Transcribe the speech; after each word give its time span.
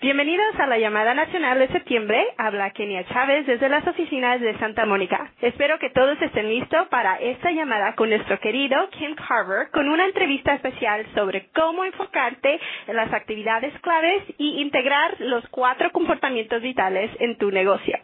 Bienvenidos 0.00 0.54
a 0.60 0.68
la 0.68 0.78
llamada 0.78 1.12
nacional 1.12 1.58
de 1.58 1.66
septiembre. 1.68 2.24
Habla 2.36 2.70
Kenia 2.70 3.04
Chávez 3.08 3.44
desde 3.48 3.68
las 3.68 3.84
oficinas 3.84 4.40
de 4.40 4.56
Santa 4.58 4.86
Mónica. 4.86 5.32
Espero 5.42 5.76
que 5.80 5.90
todos 5.90 6.16
estén 6.22 6.48
listos 6.48 6.86
para 6.86 7.16
esta 7.16 7.50
llamada 7.50 7.96
con 7.96 8.08
nuestro 8.08 8.38
querido 8.38 8.76
Kim 8.90 9.16
Carver 9.16 9.70
con 9.72 9.88
una 9.88 10.04
entrevista 10.04 10.54
especial 10.54 11.04
sobre 11.16 11.48
cómo 11.52 11.84
enfocarte 11.84 12.60
en 12.86 12.94
las 12.94 13.12
actividades 13.12 13.74
claves 13.80 14.22
y 14.38 14.62
integrar 14.62 15.16
los 15.18 15.42
cuatro 15.48 15.90
comportamientos 15.90 16.62
vitales 16.62 17.10
en 17.18 17.36
tu 17.36 17.50
negocio. 17.50 17.98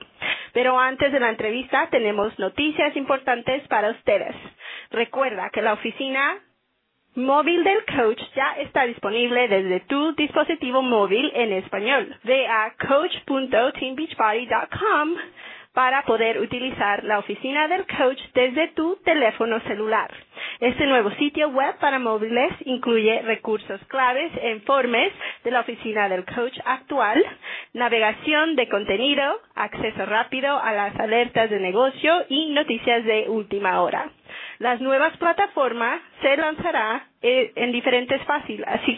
Pero 0.53 0.77
antes 0.77 1.13
de 1.13 1.21
la 1.21 1.31
entrevista 1.31 1.87
tenemos 1.91 2.37
noticias 2.41 2.97
importantes 2.97 3.67
para 3.69 3.91
ustedes. 3.91 4.35
Recuerda 4.91 5.49
que 5.51 5.63
la 5.63 5.75
oficina 5.75 6.39
móvil 7.17 7.62
del 7.65 7.85
coach 7.85 8.21
ya 8.35 8.55
está 8.59 8.85
disponible 8.85 9.49
desde 9.49 9.81
tu 9.81 10.13
dispositivo 10.14 10.81
móvil 10.83 11.31
en 11.35 11.53
español. 11.53 12.17
Ve 12.25 12.46
a 12.46 12.73
coach.teambeachbody.com 12.89 15.17
para 15.75 16.03
poder 16.04 16.40
utilizar 16.40 17.04
la 17.04 17.18
oficina 17.18 17.68
del 17.68 17.85
coach 17.87 18.21
desde 18.32 18.68
tu 18.68 18.96
teléfono 19.04 19.61
celular. 19.61 20.11
Este 20.61 20.87
nuevo 20.87 21.11
sitio 21.13 21.49
web 21.49 21.75
para 21.81 21.99
móviles 21.99 22.53
incluye 22.64 23.23
recursos 23.23 23.81
claves 23.89 24.31
e 24.40 24.53
informes 24.53 25.12
de 25.43 25.51
la 25.51 25.61
oficina 25.61 26.09
del 26.09 26.25
coach 26.25 26.57
actual, 26.65 27.23
navegación 27.73 28.54
de 28.54 28.68
contenido, 28.68 29.40
acceso 29.57 30.07
rápido 30.07 30.57
a 30.59 30.73
las 30.73 30.99
alertas 30.99 31.51
de 31.51 31.59
negocio 31.59 32.25
y 32.28 32.53
noticias 32.53 33.05
de 33.05 33.28
última 33.28 33.83
hora. 33.83 34.11
Las 34.58 34.81
nuevas 34.81 35.17
plataformas 35.19 36.00
se 36.22 36.36
lanzará 36.36 37.06
eh, 37.22 37.53
en 37.56 37.72
diferentes 37.72 38.20
así 38.67 38.97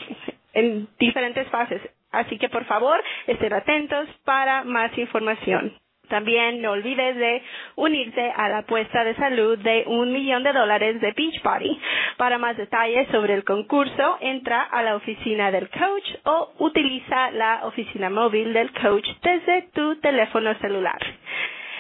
fases. 1.51 1.83
Así 2.13 2.39
que 2.39 2.49
por 2.49 2.65
favor 2.65 3.03
estén 3.27 3.53
atentos 3.53 4.09
para 4.25 4.65
más 4.65 4.97
información. 4.97 5.75
También 6.09 6.63
no 6.63 6.71
olvides 6.73 7.17
de 7.17 7.43
unirse 7.75 8.33
a 8.37 8.49
la 8.49 8.59
apuesta 8.59 9.03
de 9.05 9.15
salud 9.17 9.59
de 9.59 9.85
un 9.87 10.13
millón 10.13 10.45
de 10.45 10.53
dólares 10.53 11.01
de 11.01 11.13
Beachbody. 11.13 11.79
Para 12.17 12.39
más 12.39 12.57
detalles 12.57 13.09
sobre 13.09 13.35
el 13.35 13.45
concurso, 13.45 14.19
entra 14.21 14.63
a 14.63 14.83
la 14.83 14.95
oficina 14.97 15.51
del 15.51 15.69
coach 15.69 16.09
o 16.25 16.53
utiliza 16.59 17.31
la 17.33 17.67
oficina 17.67 18.09
móvil 18.09 18.53
del 18.53 18.71
coach 18.73 19.07
desde 19.23 19.63
tu 19.75 19.97
teléfono 19.97 20.55
celular. 20.61 20.99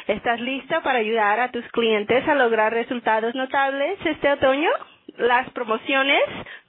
¿Estás 0.07 0.41
listo 0.41 0.81
para 0.83 1.01
ayudar 1.01 1.41
a 1.41 1.51
tus 1.51 1.67
clientes 1.73 2.27
a 2.29 2.37
lograr 2.37 2.73
resultados 2.73 3.35
notables 3.35 3.99
este 4.05 4.31
otoño? 4.31 4.71
Las 5.17 5.51
promociones 5.51 6.23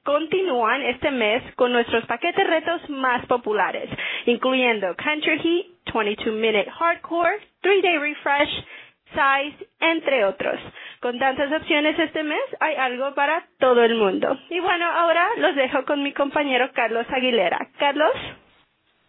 continúan 0.04 0.82
este 0.82 1.12
mes 1.12 1.44
con 1.56 1.72
nuestros 1.72 2.04
paquetes 2.08 2.48
retos 2.48 2.90
más 2.90 3.24
populares, 3.28 3.92
incluyendo 4.26 4.96
Country 4.96 5.38
Heat, 5.38 5.94
22 5.94 6.34
Minute 6.34 6.72
Hardcore, 6.72 7.38
3 7.62 7.84
Day 7.84 7.98
Refresh, 8.00 8.66
Size, 9.12 9.68
entre 9.82 10.26
otros. 10.26 10.60
Con 11.00 11.20
tantas 11.20 11.52
opciones 11.52 11.98
este 12.00 12.24
mes 12.24 12.42
hay 12.60 12.74
algo 12.74 13.14
para 13.14 13.46
todo 13.60 13.84
el 13.84 13.94
mundo. 13.94 14.36
Y 14.50 14.60
bueno, 14.60 14.86
ahora 14.92 15.28
los 15.38 15.56
dejo 15.56 15.86
con 15.86 16.02
mi 16.02 16.12
compañero 16.12 16.72
Carlos 16.74 17.06
Aguilera. 17.12 17.60
Carlos. 17.78 18.14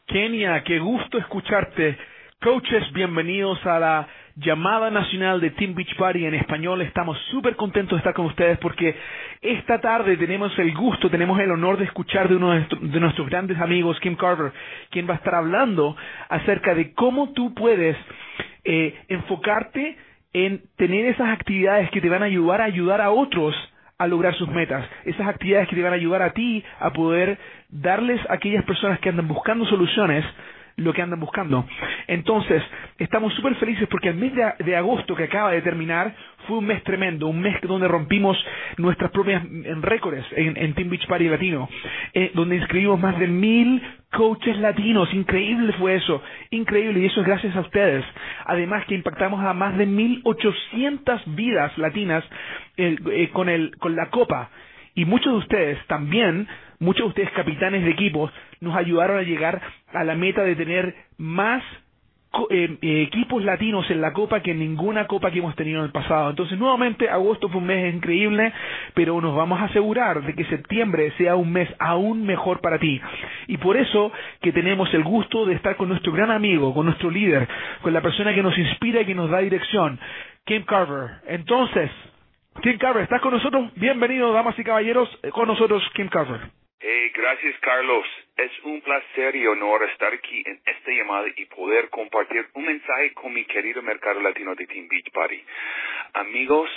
Kenia, 0.06 0.62
qué 0.64 0.78
gusto 0.80 1.16
escucharte. 1.16 1.96
Coaches, 2.40 2.92
bienvenidos 2.92 3.64
a 3.66 3.80
la 3.80 4.08
llamada 4.40 4.90
nacional 4.90 5.40
de 5.40 5.50
Team 5.50 5.74
Beach 5.74 5.96
Party 5.96 6.24
en 6.24 6.34
español. 6.34 6.80
Estamos 6.82 7.18
súper 7.30 7.56
contentos 7.56 7.92
de 7.92 7.98
estar 7.98 8.14
con 8.14 8.26
ustedes 8.26 8.58
porque 8.58 8.94
esta 9.42 9.80
tarde 9.80 10.16
tenemos 10.16 10.56
el 10.58 10.74
gusto, 10.74 11.10
tenemos 11.10 11.38
el 11.40 11.50
honor 11.50 11.76
de 11.76 11.84
escuchar 11.84 12.28
de 12.28 12.36
uno 12.36 12.52
de 12.52 13.00
nuestros 13.00 13.28
grandes 13.28 13.58
amigos, 13.58 13.98
Kim 14.00 14.14
Carver, 14.14 14.52
quien 14.90 15.08
va 15.08 15.14
a 15.14 15.16
estar 15.16 15.34
hablando 15.34 15.96
acerca 16.28 16.74
de 16.74 16.92
cómo 16.92 17.32
tú 17.32 17.52
puedes 17.54 17.96
eh, 18.64 18.94
enfocarte 19.08 19.96
en 20.32 20.62
tener 20.76 21.06
esas 21.06 21.28
actividades 21.30 21.90
que 21.90 22.00
te 22.00 22.08
van 22.08 22.22
a 22.22 22.26
ayudar 22.26 22.60
a 22.60 22.64
ayudar 22.64 23.00
a 23.00 23.10
otros 23.10 23.54
a 23.98 24.06
lograr 24.06 24.32
sus 24.36 24.48
metas, 24.48 24.88
esas 25.04 25.26
actividades 25.26 25.68
que 25.68 25.74
te 25.74 25.82
van 25.82 25.92
a 25.92 25.96
ayudar 25.96 26.22
a 26.22 26.30
ti 26.32 26.62
a 26.78 26.92
poder 26.92 27.36
darles 27.68 28.20
a 28.30 28.34
aquellas 28.34 28.64
personas 28.64 29.00
que 29.00 29.08
andan 29.08 29.26
buscando 29.26 29.66
soluciones 29.66 30.24
lo 30.78 30.92
que 30.92 31.02
andan 31.02 31.20
buscando. 31.20 31.66
Entonces, 32.06 32.62
estamos 32.98 33.34
súper 33.34 33.54
felices 33.56 33.86
porque 33.90 34.08
el 34.08 34.16
mes 34.16 34.32
de, 34.34 34.76
agosto 34.76 35.14
que 35.14 35.24
acaba 35.24 35.50
de 35.50 35.60
terminar 35.60 36.14
fue 36.46 36.58
un 36.58 36.66
mes 36.66 36.82
tremendo, 36.84 37.26
un 37.26 37.40
mes 37.40 37.56
donde 37.62 37.88
rompimos 37.88 38.36
nuestras 38.78 39.10
propias 39.10 39.42
récords 39.82 40.24
en, 40.36 40.56
en, 40.56 40.74
Team 40.74 40.88
Beach 40.88 41.06
Party 41.06 41.28
Latino, 41.28 41.68
eh, 42.14 42.30
donde 42.34 42.56
inscribimos 42.56 42.98
más 43.00 43.18
de 43.18 43.26
mil 43.26 43.82
coaches 44.12 44.56
latinos, 44.58 45.12
increíble 45.12 45.72
fue 45.74 45.96
eso, 45.96 46.22
increíble, 46.50 47.00
y 47.00 47.06
eso 47.06 47.20
es 47.20 47.26
gracias 47.26 47.54
a 47.56 47.60
ustedes. 47.60 48.04
Además 48.46 48.84
que 48.86 48.94
impactamos 48.94 49.44
a 49.44 49.52
más 49.52 49.76
de 49.76 49.86
mil 49.86 50.20
ochocientas 50.24 51.20
vidas 51.26 51.76
latinas 51.76 52.24
eh, 52.76 52.96
eh, 53.10 53.28
con, 53.32 53.48
el, 53.48 53.76
con 53.78 53.96
la 53.96 54.10
copa. 54.10 54.50
Y 54.94 55.04
muchos 55.04 55.32
de 55.32 55.38
ustedes 55.38 55.86
también, 55.86 56.48
muchos 56.80 57.04
de 57.04 57.08
ustedes 57.08 57.30
capitanes 57.32 57.84
de 57.84 57.90
equipos, 57.90 58.30
nos 58.60 58.76
ayudaron 58.76 59.18
a 59.18 59.22
llegar 59.22 59.60
a 59.92 60.04
la 60.04 60.14
meta 60.14 60.42
de 60.42 60.56
tener 60.56 60.94
más 61.16 61.62
eh, 62.50 62.76
eh, 62.82 63.02
equipos 63.02 63.42
latinos 63.42 63.90
en 63.90 64.02
la 64.02 64.12
Copa 64.12 64.40
que 64.40 64.50
en 64.50 64.58
ninguna 64.58 65.06
Copa 65.06 65.30
que 65.30 65.38
hemos 65.38 65.56
tenido 65.56 65.78
en 65.78 65.86
el 65.86 65.92
pasado. 65.92 66.30
Entonces, 66.30 66.58
nuevamente, 66.58 67.08
agosto 67.08 67.48
fue 67.48 67.60
un 67.60 67.66
mes 67.66 67.94
increíble, 67.94 68.52
pero 68.94 69.20
nos 69.20 69.34
vamos 69.34 69.58
a 69.60 69.64
asegurar 69.64 70.22
de 70.22 70.34
que 70.34 70.44
septiembre 70.44 71.10
sea 71.16 71.36
un 71.36 71.50
mes 71.50 71.68
aún 71.78 72.26
mejor 72.26 72.60
para 72.60 72.78
ti. 72.78 73.00
Y 73.46 73.56
por 73.56 73.76
eso 73.76 74.12
que 74.42 74.52
tenemos 74.52 74.92
el 74.94 75.04
gusto 75.04 75.46
de 75.46 75.54
estar 75.54 75.76
con 75.76 75.88
nuestro 75.88 76.12
gran 76.12 76.30
amigo, 76.30 76.74
con 76.74 76.86
nuestro 76.86 77.10
líder, 77.10 77.48
con 77.82 77.92
la 77.92 78.02
persona 78.02 78.34
que 78.34 78.42
nos 78.42 78.56
inspira 78.56 79.00
y 79.00 79.06
que 79.06 79.14
nos 79.14 79.30
da 79.30 79.38
dirección, 79.38 79.98
Kim 80.44 80.62
Carver. 80.64 81.22
Entonces, 81.26 81.90
Kim 82.62 82.76
Carver, 82.78 83.04
¿estás 83.04 83.22
con 83.22 83.32
nosotros? 83.32 83.72
Bienvenido, 83.74 84.32
damas 84.32 84.58
y 84.58 84.64
caballeros, 84.64 85.08
eh, 85.22 85.30
con 85.30 85.48
nosotros, 85.48 85.82
Kim 85.94 86.08
Carver. 86.08 86.57
Hey, 86.80 87.10
gracias 87.12 87.58
Carlos. 87.58 88.06
Es 88.36 88.52
un 88.62 88.80
placer 88.82 89.34
y 89.34 89.44
honor 89.48 89.82
estar 89.82 90.14
aquí 90.14 90.44
en 90.46 90.60
esta 90.64 90.92
llamada 90.92 91.26
y 91.36 91.44
poder 91.46 91.90
compartir 91.90 92.46
un 92.54 92.66
mensaje 92.66 93.12
con 93.14 93.32
mi 93.32 93.44
querido 93.46 93.82
mercado 93.82 94.20
latino 94.20 94.54
de 94.54 94.64
Team 94.64 94.86
Beach 94.86 95.10
Party. 95.10 95.42
Amigos, 96.12 96.70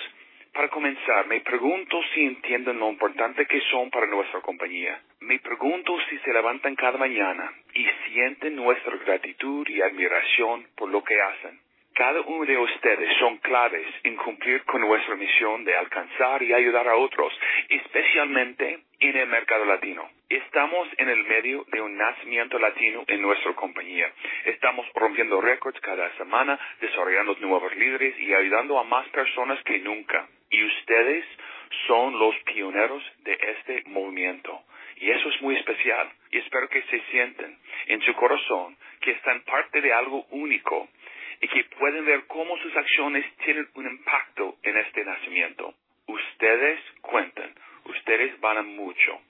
para 0.54 0.70
comenzar, 0.70 1.28
me 1.28 1.42
pregunto 1.42 2.02
si 2.16 2.22
entienden 2.22 2.80
lo 2.80 2.90
importante 2.90 3.46
que 3.46 3.62
son 3.70 3.92
para 3.92 4.08
nuestra 4.08 4.42
compañía. 4.42 5.00
Me 5.20 5.38
pregunto 5.38 5.96
si 6.10 6.18
se 6.18 6.34
levantan 6.34 6.76
cada 6.76 6.98
mañana 6.98 7.54
y 7.76 7.86
sienten 8.08 8.56
nuestra 8.56 8.98
gratitud 9.06 9.68
y 9.70 9.84
admiración 9.84 10.66
por 10.78 10.90
lo 10.90 11.04
que 11.04 11.22
hacen. 11.22 11.60
Cada 11.94 12.22
uno 12.22 12.46
de 12.46 12.58
ustedes 12.58 13.18
son 13.20 13.38
claves 13.38 13.86
en 14.02 14.16
cumplir 14.16 14.64
con 14.64 14.82
nuestra 14.82 15.16
misión 15.16 15.64
de 15.64 15.76
alcanzar 15.76 16.42
y 16.42 16.54
ayudar 16.54 16.88
a 16.88 16.96
otros, 16.96 17.32
especialmente 17.70 18.80
en 19.02 19.18
el 19.18 19.28
mercado 19.28 19.66
latino. 19.66 20.08
Estamos 20.30 20.88
en 20.98 21.10
el 21.10 21.24
medio 21.24 21.66
de 21.72 21.82
un 21.82 21.98
nacimiento 21.98 22.60
latino 22.60 23.04
en 23.08 23.22
nuestra 23.22 23.54
compañía. 23.54 24.12
Estamos 24.46 24.86
rompiendo 24.94 25.42
récords 25.42 25.80
cada 25.82 26.16
semana, 26.18 26.58
desarrollando 26.80 27.36
nuevos 27.40 27.76
líderes 27.76 28.18
y 28.20 28.34
ayudando 28.34 28.80
a 28.80 28.84
más 28.84 29.08
personas 29.10 29.62
que 29.64 29.80
nunca. 29.80 30.28
Y 30.52 30.64
ustedes 30.64 31.26
son 31.88 32.18
los 32.20 32.36
pioneros 32.44 33.04
de 33.24 33.38
este 33.42 33.84
movimiento. 33.88 34.62
Y 34.98 35.10
eso 35.10 35.30
es 35.30 35.42
muy 35.42 35.56
especial. 35.56 36.08
Y 36.30 36.38
espero 36.38 36.70
que 36.70 36.84
se 36.84 37.02
sienten 37.10 37.58
en 37.88 38.02
su 38.04 38.14
corazón 38.14 38.78
que 39.02 39.12
están 39.12 39.42
parte 39.42 39.82
de 39.82 39.92
algo 39.92 40.26
único 40.30 40.90
y 41.42 41.48
que 41.48 41.64
pueden 41.80 42.06
ver 42.06 42.28
cómo 42.28 42.56
sus 42.60 42.76
acciones 42.76 43.26
tienen 43.38 43.68
un 43.74 43.88
impacto 43.88 44.58
en 44.62 44.78
este 44.78 45.04
nacimiento. 45.04 45.74
Ustedes 46.06 46.80
cuentan, 47.02 47.52
ustedes 47.86 48.40
van 48.40 48.66
mucho. 48.76 49.22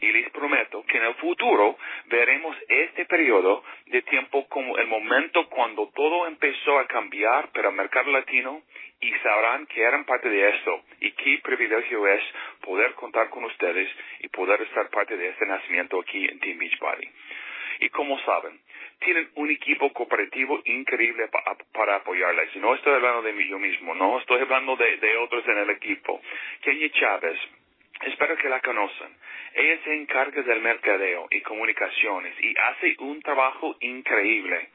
Y 0.00 0.12
les 0.12 0.30
prometo 0.30 0.84
que 0.84 0.98
en 0.98 1.04
el 1.04 1.14
futuro 1.14 1.78
veremos 2.06 2.56
este 2.68 3.06
periodo 3.06 3.64
de 3.86 4.02
tiempo 4.02 4.46
como 4.48 4.76
el 4.76 4.86
momento 4.88 5.48
cuando 5.48 5.88
todo 5.94 6.26
empezó 6.26 6.78
a 6.78 6.86
cambiar 6.86 7.50
para 7.52 7.70
el 7.70 7.74
mercado 7.74 8.10
latino 8.12 8.62
y 9.00 9.10
sabrán 9.22 9.66
que 9.66 9.82
eran 9.82 10.04
parte 10.04 10.28
de 10.28 10.50
esto 10.50 10.82
y 11.00 11.12
qué 11.12 11.40
privilegio 11.42 12.06
es 12.08 12.22
poder 12.60 12.92
contar 12.94 13.30
con 13.30 13.44
ustedes 13.44 13.88
y 14.20 14.28
poder 14.28 14.60
estar 14.62 14.90
parte 14.90 15.16
de 15.16 15.28
este 15.28 15.46
nacimiento 15.46 16.00
aquí 16.00 16.26
en 16.26 16.40
Team 16.40 16.58
Beachbody. 16.58 17.08
Y 17.80 17.88
como 17.90 18.18
saben, 18.20 18.58
tienen 19.00 19.28
un 19.34 19.50
equipo 19.50 19.92
cooperativo 19.92 20.60
increíble 20.64 21.28
para 21.72 21.96
apoyarles. 21.96 22.54
Y 22.54 22.58
no 22.58 22.74
estoy 22.74 22.94
hablando 22.94 23.22
de 23.22 23.32
mí 23.32 23.46
yo 23.48 23.58
mismo, 23.58 23.94
no, 23.94 24.18
estoy 24.18 24.40
hablando 24.40 24.76
de, 24.76 25.16
otros 25.18 25.46
en 25.46 25.58
el 25.58 25.70
equipo. 25.70 26.20
Kenya 26.62 26.88
Chávez, 26.90 27.38
Espero 28.02 28.36
que 28.36 28.48
la 28.48 28.60
conozcan. 28.60 29.10
Ella 29.54 29.78
se 29.84 29.94
encarga 29.94 30.42
del 30.42 30.60
mercadeo 30.60 31.28
y 31.30 31.40
comunicaciones 31.40 32.34
y 32.40 32.54
hace 32.58 32.94
un 32.98 33.22
trabajo 33.22 33.74
increíble. 33.80 34.68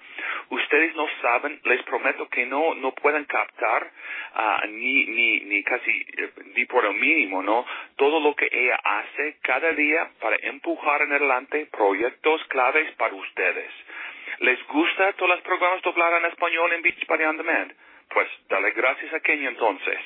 Ustedes 0.49 0.95
no 0.95 1.07
saben, 1.21 1.59
les 1.63 1.83
prometo 1.83 2.27
que 2.29 2.45
no, 2.47 2.73
no 2.73 2.91
pueden 2.93 3.25
captar 3.25 3.91
uh, 4.35 4.67
ni, 4.67 5.05
ni, 5.05 5.39
ni 5.41 5.63
casi, 5.63 5.91
eh, 5.91 6.31
ni 6.55 6.65
por 6.65 6.85
el 6.85 6.95
mínimo, 6.95 7.43
¿no? 7.43 7.65
Todo 7.95 8.19
lo 8.19 8.35
que 8.35 8.49
ella 8.51 8.79
hace 8.83 9.37
cada 9.43 9.71
día 9.73 10.09
para 10.19 10.37
empujar 10.41 11.03
en 11.03 11.13
adelante 11.13 11.67
proyectos 11.71 12.43
claves 12.45 12.91
para 12.95 13.13
ustedes. 13.13 13.71
¿Les 14.39 14.67
gusta 14.67 15.13
todos 15.13 15.29
los 15.29 15.41
programas 15.41 15.81
doblados 15.83 16.23
en 16.23 16.29
español 16.31 16.73
en 16.73 16.81
Beach 16.81 17.05
Party 17.05 17.23
On 17.23 17.37
Demand? 17.37 17.71
Pues 18.13 18.27
dale 18.49 18.71
gracias 18.71 19.13
a 19.13 19.19
Kenia 19.21 19.49
entonces. 19.49 19.99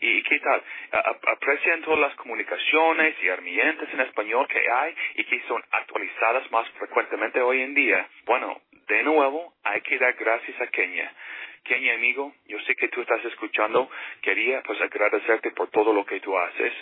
¿Y 0.00 0.22
qué 0.22 0.38
tal? 0.40 0.62
Aprecian 1.28 1.82
todas 1.82 2.00
las 2.00 2.14
comunicaciones 2.16 3.14
y 3.22 3.28
herramientas 3.28 3.88
en 3.92 4.00
español 4.00 4.46
que 4.48 4.70
hay 4.70 4.94
y 5.16 5.24
que 5.24 5.40
son 5.46 5.62
actualizadas 5.70 6.50
más 6.50 6.68
frecuentemente 6.70 7.40
hoy 7.40 7.60
en 7.62 7.74
día. 7.74 8.08
Bueno, 8.24 8.60
de 8.88 9.02
nuevo, 9.02 9.54
hay 9.64 9.80
que 9.82 9.98
dar 9.98 10.14
gracias 10.14 10.60
a 10.60 10.66
Kenia. 10.68 11.12
Kenia, 11.64 11.94
amigo, 11.94 12.34
yo 12.46 12.58
sé 12.60 12.74
que 12.74 12.88
tú 12.88 13.02
estás 13.02 13.24
escuchando. 13.26 13.90
Quería 14.22 14.62
pues 14.62 14.80
agradecerte 14.80 15.50
por 15.50 15.70
todo 15.70 15.92
lo 15.92 16.04
que 16.06 16.20
tú 16.20 16.36
haces 16.38 16.72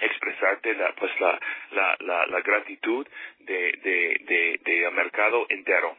expresarte 0.00 0.74
la, 0.74 0.92
pues 0.92 1.10
la, 1.20 1.40
la, 1.70 2.26
la, 2.26 2.40
gratitud 2.42 3.06
de, 3.40 3.72
de, 3.82 4.20
de, 4.26 4.60
de 4.62 4.90
mercado 4.90 5.46
entero. 5.48 5.96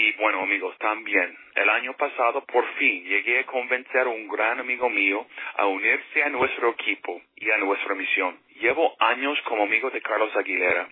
Y 0.00 0.12
bueno, 0.12 0.42
amigos, 0.42 0.78
también 0.78 1.36
el 1.56 1.68
año 1.68 1.92
pasado 1.94 2.44
por 2.46 2.64
fin 2.74 3.02
llegué 3.02 3.40
a 3.40 3.46
convencer 3.46 4.02
a 4.02 4.08
un 4.08 4.28
gran 4.28 4.60
amigo 4.60 4.88
mío 4.88 5.26
a 5.56 5.66
unirse 5.66 6.22
a 6.22 6.28
nuestro 6.28 6.70
equipo 6.70 7.20
y 7.34 7.50
a 7.50 7.56
nuestra 7.56 7.96
misión. 7.96 8.38
Llevo 8.60 8.94
años 9.00 9.36
como 9.42 9.64
amigo 9.64 9.90
de 9.90 10.00
Carlos 10.00 10.30
Aguilera. 10.36 10.88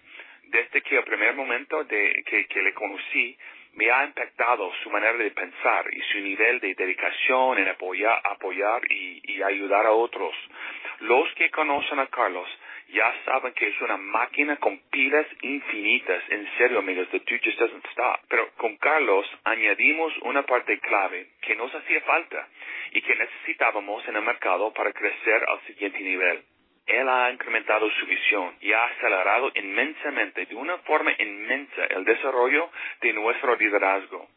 Desde 0.48 0.82
que 0.82 0.96
el 0.96 1.04
primer 1.04 1.36
momento 1.36 1.84
de 1.84 2.24
que, 2.26 2.62
le 2.62 2.74
conocí, 2.74 3.38
me 3.74 3.88
ha 3.92 4.06
impactado 4.06 4.72
su 4.82 4.90
manera 4.90 5.16
de 5.16 5.30
pensar 5.30 5.84
y 5.92 6.00
su 6.10 6.18
nivel 6.18 6.58
de 6.58 6.74
dedicación 6.74 7.58
en 7.58 7.68
apoyar, 7.68 8.20
apoyar 8.24 8.82
y, 8.90 9.20
y 9.22 9.40
ayudar 9.40 9.86
a 9.86 9.92
otros. 9.92 10.34
Los 10.98 11.32
que 11.34 11.48
conocen 11.50 12.00
a 12.00 12.08
Carlos 12.08 12.48
ya 12.88 13.14
saben 13.24 13.52
que 13.54 13.68
es 13.68 13.80
una 13.80 13.96
máquina 13.96 14.56
con 14.56 14.78
pilas 14.90 15.26
infinitas. 15.42 16.22
En 16.30 16.48
serio, 16.56 16.78
amigos, 16.78 17.08
the 17.10 17.18
dude 17.20 17.40
just 17.42 17.58
doesn't 17.58 17.86
stop. 17.92 18.20
Pero 18.28 18.50
con 18.56 18.76
Carlos 18.76 19.26
añadimos 19.44 20.12
una 20.22 20.42
parte 20.42 20.78
clave 20.78 21.28
que 21.42 21.56
nos 21.56 21.74
hacía 21.74 22.00
falta 22.02 22.48
y 22.92 23.02
que 23.02 23.16
necesitábamos 23.16 24.06
en 24.08 24.16
el 24.16 24.22
mercado 24.22 24.72
para 24.72 24.92
crecer 24.92 25.44
al 25.48 25.60
siguiente 25.66 26.00
nivel. 26.00 26.42
Él 26.86 27.08
ha 27.08 27.32
incrementado 27.32 27.90
su 27.90 28.06
visión 28.06 28.54
y 28.60 28.72
ha 28.72 28.84
acelerado 28.84 29.50
inmensamente, 29.56 30.46
de 30.46 30.54
una 30.54 30.78
forma 30.78 31.12
inmensa, 31.18 31.84
el 31.86 32.04
desarrollo 32.04 32.70
de 33.00 33.12
nuestro 33.12 33.56
liderazgo. 33.56 34.28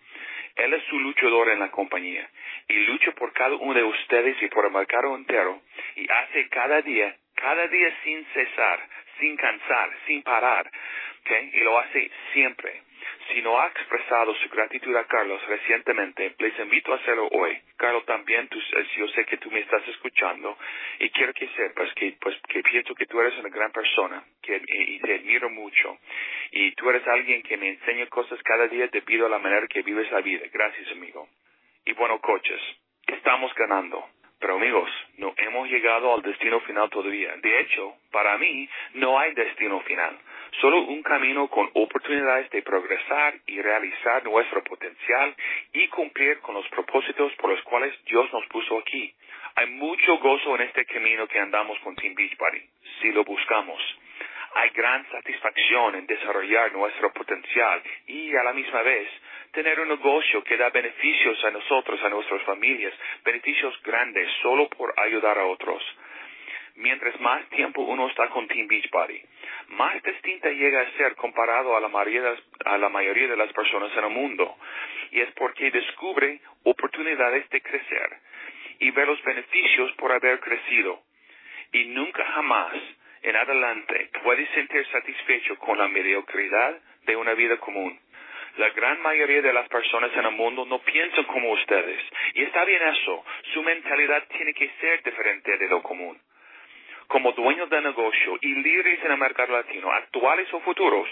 Él 0.55 0.73
es 0.73 0.83
su 0.85 0.99
luchador 0.99 1.49
en 1.49 1.59
la 1.59 1.69
compañía 1.69 2.27
y 2.67 2.73
lucha 2.85 3.11
por 3.11 3.31
cada 3.33 3.55
uno 3.55 3.73
de 3.75 3.83
ustedes 3.83 4.41
y 4.41 4.47
por 4.47 4.65
el 4.65 4.71
mercado 4.71 5.15
entero 5.15 5.61
y 5.95 6.09
hace 6.11 6.49
cada 6.49 6.81
día 6.81 7.15
cada 7.39 7.67
día 7.67 7.95
sin 8.03 8.25
cesar, 8.33 8.79
sin 9.19 9.35
cansar, 9.37 9.89
sin 10.05 10.21
parar, 10.23 10.69
¿okay? 11.21 11.49
y 11.53 11.59
lo 11.61 11.79
hace 11.79 12.11
siempre. 12.33 12.81
Si 13.31 13.41
no 13.41 13.59
ha 13.59 13.67
expresado 13.67 14.33
su 14.35 14.49
gratitud 14.49 14.95
a 14.95 15.05
Carlos 15.05 15.41
recientemente, 15.47 16.35
les 16.37 16.59
invito 16.59 16.91
a 16.91 16.97
hacerlo 16.97 17.27
hoy. 17.31 17.57
Carlos, 17.77 18.05
también 18.05 18.47
tú, 18.47 18.59
eh, 18.59 18.87
yo 18.97 19.07
sé 19.09 19.25
que 19.25 19.37
tú 19.37 19.49
me 19.51 19.59
estás 19.59 19.87
escuchando 19.87 20.57
y 20.99 21.09
quiero 21.11 21.33
que 21.33 21.47
sepas 21.49 21.93
que, 21.93 22.17
pues, 22.19 22.35
que 22.47 22.61
pienso 22.63 22.93
que 22.95 23.05
tú 23.05 23.21
eres 23.21 23.37
una 23.37 23.49
gran 23.49 23.71
persona 23.71 24.23
que, 24.41 24.61
y 24.67 24.99
te 24.99 25.15
admiro 25.15 25.49
mucho. 25.49 25.97
Y 26.51 26.71
tú 26.73 26.89
eres 26.89 27.07
alguien 27.07 27.43
que 27.43 27.57
me 27.57 27.69
enseña 27.69 28.07
cosas 28.07 28.41
cada 28.43 28.67
día 28.67 28.87
debido 28.87 29.27
a 29.27 29.29
la 29.29 29.39
manera 29.39 29.67
que 29.67 29.81
vives 29.83 30.11
la 30.11 30.21
vida. 30.21 30.45
Gracias, 30.51 30.91
amigo. 30.91 31.29
Y 31.85 31.93
bueno, 31.93 32.19
coches, 32.19 32.61
estamos 33.07 33.53
ganando. 33.55 34.09
Pero 34.39 34.55
amigos, 34.55 34.89
no 35.17 35.33
hemos 35.35 35.69
llegado 35.69 36.13
al 36.13 36.21
destino 36.21 36.61
final 36.61 36.89
todavía. 36.89 37.35
De 37.37 37.59
hecho, 37.59 37.95
para 38.11 38.37
mí 38.37 38.69
no 38.93 39.19
hay 39.19 39.33
destino 39.33 39.81
final. 39.81 40.17
Solo 40.61 40.81
un 40.81 41.03
camino 41.03 41.47
con 41.49 41.69
oportunidades 41.73 42.49
de 42.49 42.61
progresar 42.61 43.35
y 43.45 43.61
realizar 43.61 44.23
nuestro 44.23 44.63
potencial 44.63 45.35
y 45.73 45.87
cumplir 45.89 46.39
con 46.39 46.55
los 46.55 46.67
propósitos 46.69 47.33
por 47.35 47.51
los 47.51 47.61
cuales 47.63 47.93
Dios 48.05 48.31
nos 48.31 48.45
puso 48.47 48.79
aquí. 48.79 49.13
Hay 49.55 49.67
mucho 49.71 50.17
gozo 50.19 50.55
en 50.55 50.61
este 50.61 50.85
camino 50.85 51.27
que 51.27 51.39
andamos 51.39 51.77
con 51.79 51.95
Team 51.95 52.15
Beachbody, 52.15 52.63
si 53.01 53.11
lo 53.11 53.25
buscamos. 53.25 53.81
Hay 54.55 54.69
gran 54.69 55.05
satisfacción 55.11 55.95
en 55.95 56.07
desarrollar 56.07 56.71
nuestro 56.73 57.11
potencial 57.13 57.83
y 58.07 58.35
a 58.35 58.43
la 58.43 58.53
misma 58.53 58.81
vez 58.81 59.07
tener 59.59 59.77
un 59.81 59.89
negocio 59.89 60.41
que 60.41 60.55
da 60.55 60.69
beneficios 60.69 61.43
a 61.43 61.51
nosotros, 61.51 62.01
a 62.01 62.07
nuestras 62.07 62.41
familias, 62.43 62.93
beneficios 63.25 63.77
grandes 63.83 64.25
solo 64.41 64.69
por 64.69 64.97
ayudar 64.97 65.37
a 65.37 65.47
otros. 65.47 65.83
Mientras 66.75 67.19
más 67.19 67.43
tiempo 67.49 67.81
uno 67.81 68.07
está 68.07 68.29
con 68.29 68.47
Team 68.47 68.67
Beachbody, 68.67 69.21
más 69.67 70.01
distinta 70.01 70.49
llega 70.49 70.79
a 70.79 70.91
ser 70.91 71.13
comparado 71.15 71.75
a 71.75 71.81
la, 71.81 71.89
mayoría 71.89 72.21
de, 73.27 73.35
las 73.35 73.51
personas 73.51 73.91
en 73.97 74.03
el 74.05 74.11
mundo. 74.11 74.55
Y 75.11 75.19
es 75.19 75.31
porque 75.33 75.71
descubre 75.71 76.39
oportunidades 76.63 77.49
de 77.49 77.61
crecer 77.61 78.09
y 78.79 78.91
ver 78.91 79.07
los 79.07 79.21
beneficios 79.23 79.91
por 79.97 80.13
haber 80.13 80.39
crecido. 80.39 81.01
Y 81.73 81.83
nunca 81.87 82.23
jamás 82.23 82.75
en 83.23 83.35
adelante 83.35 84.09
puede 84.23 84.47
sentir 84.53 84.87
satisfecho 84.87 85.57
con 85.57 85.77
la 85.77 85.89
mediocridad 85.89 86.79
de 87.03 87.15
una 87.17 87.33
vida 87.33 87.57
común. 87.57 87.99
La 88.57 88.69
gran 88.69 89.01
mayoría 89.01 89.41
de 89.41 89.53
las 89.53 89.67
personas 89.69 90.11
en 90.15 90.25
el 90.25 90.31
mundo 90.31 90.65
no 90.65 90.79
piensan 90.79 91.23
como 91.25 91.51
ustedes. 91.51 92.01
Y 92.33 92.43
está 92.43 92.65
bien 92.65 92.81
eso. 92.87 93.23
Su 93.53 93.63
mentalidad 93.63 94.23
tiene 94.29 94.53
que 94.53 94.69
ser 94.81 95.03
diferente 95.03 95.57
de 95.57 95.67
lo 95.67 95.81
común. 95.81 96.19
Como 97.07 97.31
dueños 97.31 97.69
de 97.69 97.81
negocio 97.81 98.37
y 98.41 98.53
líderes 98.55 99.03
en 99.03 99.11
el 99.11 99.17
mercado 99.17 99.53
latino, 99.53 99.91
actuales 99.91 100.47
o 100.53 100.59
futuros, 100.59 101.09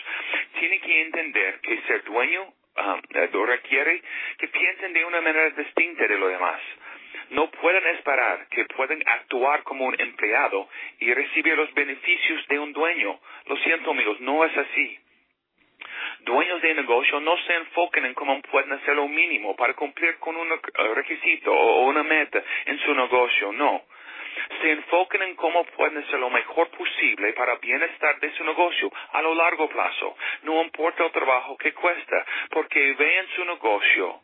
tienen 0.59 0.79
que 0.81 1.01
entender 1.01 1.59
que 1.61 1.81
ser 1.87 2.03
dueño 2.03 2.43
um, 2.43 3.01
requiere 3.45 4.01
que 4.37 4.47
piensen 4.47 4.93
de 4.93 5.05
una 5.05 5.21
manera 5.21 5.49
distinta 5.51 6.07
de 6.07 6.17
lo 6.17 6.27
demás. 6.27 6.61
No 7.29 7.49
pueden 7.51 7.85
esperar 7.95 8.47
que 8.49 8.65
puedan 8.65 9.01
actuar 9.05 9.63
como 9.63 9.85
un 9.85 9.99
empleado 9.99 10.69
y 10.99 11.13
recibir 11.13 11.57
los 11.57 11.73
beneficios 11.73 12.47
de 12.47 12.59
un 12.59 12.71
dueño. 12.73 13.19
Lo 13.47 13.57
siento 13.57 13.91
amigos, 13.91 14.19
no 14.21 14.45
es 14.45 14.55
así. 14.55 14.99
Dueños 16.27 16.61
de 16.61 16.73
negocio 16.73 17.21
no 17.21 17.37
se 17.37 17.55
enfoquen 17.55 18.05
en 18.05 18.13
cómo 18.13 18.41
pueden 18.41 18.73
hacer 18.73 18.93
lo 18.93 19.07
mínimo 19.07 19.55
para 19.55 19.73
cumplir 19.75 20.17
con 20.17 20.35
un 20.35 20.49
requisito 20.93 21.53
o 21.53 21.85
una 21.85 22.03
meta 22.03 22.43
en 22.65 22.77
su 22.79 22.93
negocio, 22.93 23.53
no. 23.53 23.83
Se 24.59 24.71
enfoquen 24.71 25.21
en 25.21 25.35
cómo 25.35 25.63
pueden 25.63 25.99
hacer 25.99 26.19
lo 26.19 26.29
mejor 26.29 26.67
posible 26.71 27.31
para 27.31 27.53
el 27.53 27.59
bienestar 27.59 28.19
de 28.19 28.29
su 28.31 28.43
negocio 28.43 28.91
a 29.13 29.21
lo 29.21 29.35
largo 29.35 29.69
plazo. 29.69 30.17
No 30.43 30.61
importa 30.63 31.05
el 31.05 31.11
trabajo 31.11 31.55
que 31.55 31.73
cuesta, 31.73 32.25
porque 32.49 32.93
vean 32.99 33.27
su 33.33 33.45
negocio 33.45 34.21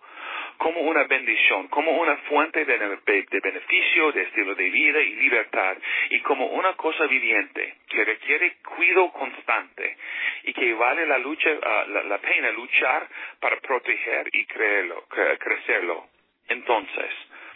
como 0.58 0.82
una 0.82 1.04
bendición, 1.04 1.68
como 1.68 1.92
una 1.92 2.16
fuente 2.30 2.66
de, 2.66 2.78
beneficio, 2.78 4.12
de 4.12 4.22
estilo 4.24 4.56
de 4.56 4.70
vida 4.70 5.00
y 5.02 5.16
libertad, 5.16 5.78
y 6.10 6.20
como 6.22 6.48
una 6.48 6.74
cosa 6.74 7.06
viviente 7.06 7.76
que 7.88 8.04
requiere 8.04 8.58
cuidado 8.76 9.12
constante 9.12 9.98
y 10.44 10.54
que 10.54 10.74
vale 10.74 11.06
la, 11.06 11.18
lucha, 11.18 11.50
ah, 11.62 11.86
la, 12.06 12.18
pena 12.20 12.52
luchar 12.52 13.08
para 13.40 13.58
proteger 13.58 14.30
y 14.32 14.46
crecerlo. 14.46 16.08
Entonces, 16.48 17.10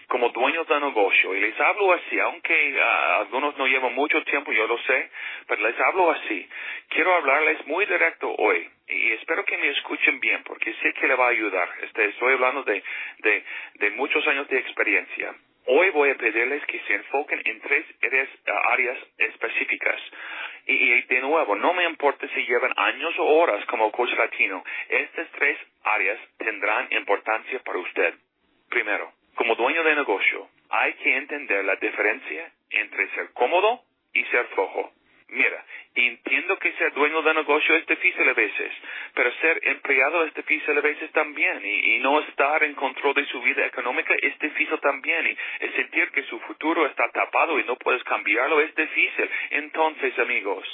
como 0.07 0.29
dueños 0.29 0.67
de 0.67 0.79
negocio, 0.79 1.35
y 1.35 1.41
les 1.41 1.59
hablo 1.59 1.91
así, 1.91 2.19
aunque 2.19 2.79
ah, 2.81 3.17
algunos 3.19 3.57
no 3.57 3.67
llevan 3.67 3.93
mucho 3.93 4.23
tiempo, 4.23 4.51
yo 4.53 4.65
lo 4.65 4.77
sé, 4.79 5.09
pero 5.47 5.67
les 5.67 5.79
hablo 5.79 6.11
así. 6.11 6.47
Quiero 6.89 7.13
hablarles 7.13 7.65
muy 7.67 7.85
directo 7.85 8.33
hoy, 8.37 8.69
y 8.87 9.11
espero 9.13 9.43
que 9.43 9.57
me 9.57 9.67
escuchen 9.69 10.19
bien, 10.19 10.43
porque 10.43 10.73
sé 10.81 10.93
que 10.93 11.07
le 11.07 11.15
va 11.15 11.25
a 11.27 11.31
ayudar. 11.31 11.69
Este, 11.81 12.05
estoy 12.05 12.33
hablando 12.33 12.63
de, 12.63 12.83
muchos 13.95 14.25
años 14.27 14.47
de 14.47 14.59
experiencia. 14.59 15.35
Hoy 15.65 15.89
voy 15.89 16.09
a 16.11 16.15
pedirles 16.15 16.65
que 16.65 16.79
se 16.79 16.93
enfoquen 16.93 17.41
en 17.43 17.59
tres 17.59 17.85
áreas, 18.71 18.97
ah, 18.97 19.05
específicas. 19.17 20.01
Y, 20.67 20.73
y, 20.73 21.01
de 21.01 21.19
nuevo, 21.19 21.55
no 21.55 21.73
me 21.73 21.83
importa 21.83 22.25
si 22.29 22.45
llevan 22.45 22.71
años 22.77 23.13
o 23.19 23.25
horas 23.25 23.65
como 23.65 23.91
coach 23.91 24.11
latino, 24.17 24.63
estas 24.87 25.29
tres 25.31 25.57
áreas 25.83 26.19
tendrán 26.37 26.87
importancia 26.91 27.59
para 27.59 27.79
usted. 27.79 28.13
Primero, 28.69 29.11
como 29.47 29.55
dueño 29.55 29.81
de 29.81 29.95
negocio, 29.95 30.49
hay 30.69 30.93
que 30.95 31.15
entender 31.15 31.63
la 31.63 31.77
diferencia 31.77 32.51
entre 32.69 33.07
ser 33.11 33.31
cómodo 33.31 33.79
y 34.13 34.21
ser 34.25 34.45
flojo. 34.47 34.91
Mira, 35.29 35.65
entiendo 35.95 36.59
que 36.59 36.73
ser 36.73 36.91
dueño 36.93 37.21
de 37.21 37.33
negocio 37.33 37.75
es 37.75 37.85
difícil 37.87 38.27
a 38.27 38.33
veces, 38.33 38.73
pero 39.13 39.31
ser 39.35 39.59
empleado 39.63 40.25
es 40.25 40.33
difícil 40.33 40.77
a 40.77 40.81
veces 40.81 41.09
también, 41.13 41.65
y, 41.65 41.99
no 41.99 42.19
estar 42.19 42.61
en 42.61 42.73
control 42.73 43.13
de 43.13 43.25
su 43.27 43.41
vida 43.41 43.65
económica 43.65 44.13
es 44.21 44.37
difícil 44.39 44.79
también, 44.81 45.25
y 45.27 45.67
sentir 45.77 46.11
que 46.11 46.23
su 46.23 46.39
futuro 46.41 46.85
está 46.85 47.09
tapado 47.11 47.57
y 47.57 47.63
no 47.63 47.77
puedes 47.77 48.03
cambiarlo 48.03 48.59
es 48.59 48.75
difícil. 48.75 49.29
Entonces, 49.51 50.19
amigos, 50.19 50.67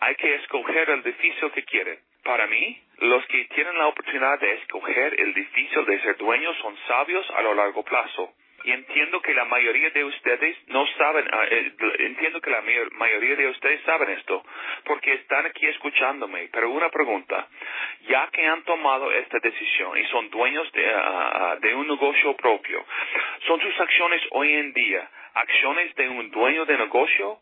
hay 0.00 0.14
que 0.16 0.34
escoger 0.36 0.90
el 0.90 1.02
difícil 1.02 1.50
que 1.52 1.62
quieren. 1.64 1.98
Para 2.24 2.46
mí, 2.46 2.80
los 2.98 3.24
que 3.26 3.44
tienen 3.54 3.76
la 3.78 3.86
oportunidad 3.86 4.38
de 4.40 4.52
escoger 4.54 5.20
el 5.20 5.34
difícil 5.34 5.84
de 5.86 6.00
ser 6.00 6.16
dueños 6.16 6.56
son 6.58 6.76
sabios 6.86 7.28
a 7.30 7.42
lo 7.42 7.54
largo 7.54 7.82
plazo. 7.82 8.32
Y 8.62 8.72
entiendo 8.72 9.22
que 9.22 9.32
la 9.32 9.46
mayoría 9.46 9.88
de 9.88 10.04
ustedes 10.04 10.54
no 10.68 10.86
saben, 10.98 11.26
eh, 11.50 11.72
entiendo 12.00 12.42
que 12.42 12.50
la 12.50 12.62
mayoría 12.92 13.34
de 13.36 13.46
ustedes 13.48 13.80
saben 13.84 14.10
esto, 14.10 14.44
porque 14.84 15.14
están 15.14 15.46
aquí 15.46 15.66
escuchándome. 15.66 16.50
Pero 16.52 16.70
una 16.70 16.90
pregunta, 16.90 17.48
ya 18.06 18.28
que 18.30 18.46
han 18.46 18.62
tomado 18.64 19.10
esta 19.12 19.38
decisión 19.38 19.96
y 19.96 20.04
son 20.08 20.28
dueños 20.28 20.70
de, 20.72 20.92
ah, 20.94 21.56
de 21.58 21.74
un 21.74 21.88
negocio 21.88 22.36
propio, 22.36 22.84
¿son 23.46 23.60
sus 23.62 23.80
acciones 23.80 24.20
hoy 24.32 24.52
en 24.52 24.72
día 24.74 25.08
acciones 25.32 25.94
de 25.94 26.08
un 26.08 26.30
dueño 26.30 26.66
de 26.66 26.76
negocio 26.76 27.38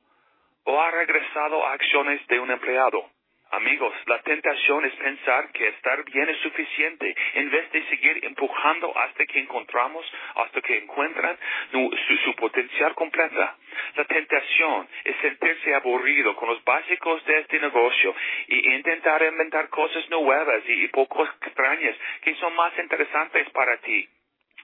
o 0.69 0.81
ha 0.83 0.91
regresado 0.91 1.67
a 1.67 1.73
acciones 1.73 2.27
de 2.27 2.39
un 2.39 2.51
empleado? 2.51 3.11
Amigos, 3.53 3.95
la 4.05 4.21
tentación 4.21 4.85
es 4.85 4.93
pensar 4.97 5.51
que 5.53 5.69
estar 5.69 6.05
bien 6.05 6.29
es 6.29 6.37
suficiente 6.41 7.17
en 7.33 7.51
vez 7.51 7.73
de 7.73 7.83
seguir 7.85 8.23
empujando 8.23 8.93
hasta 8.95 9.25
que 9.25 9.39
encontramos, 9.39 10.05
hasta 10.35 10.61
que 10.61 10.77
encuentran 10.77 11.39
su, 11.73 12.35
potencial 12.35 12.95
completa. 12.95 13.57
La 13.97 14.05
tentación 14.05 14.87
es 15.05 15.17
sentirse 15.23 15.75
aburrido 15.75 16.37
con 16.37 16.51
los 16.51 16.63
básicos 16.63 17.25
de 17.25 17.39
este 17.39 17.59
negocio 17.59 18.15
y 18.49 18.75
intentar 18.75 19.23
inventar 19.23 19.71
cosas 19.71 20.07
nuevas 20.11 20.63
y, 20.69 20.85
y 20.85 20.89
poco 20.89 21.25
extrañas 21.25 21.97
que 22.21 22.35
son 22.35 22.55
más 22.55 22.79
interesantes 22.79 23.49
para 23.51 23.79
ti 23.79 24.07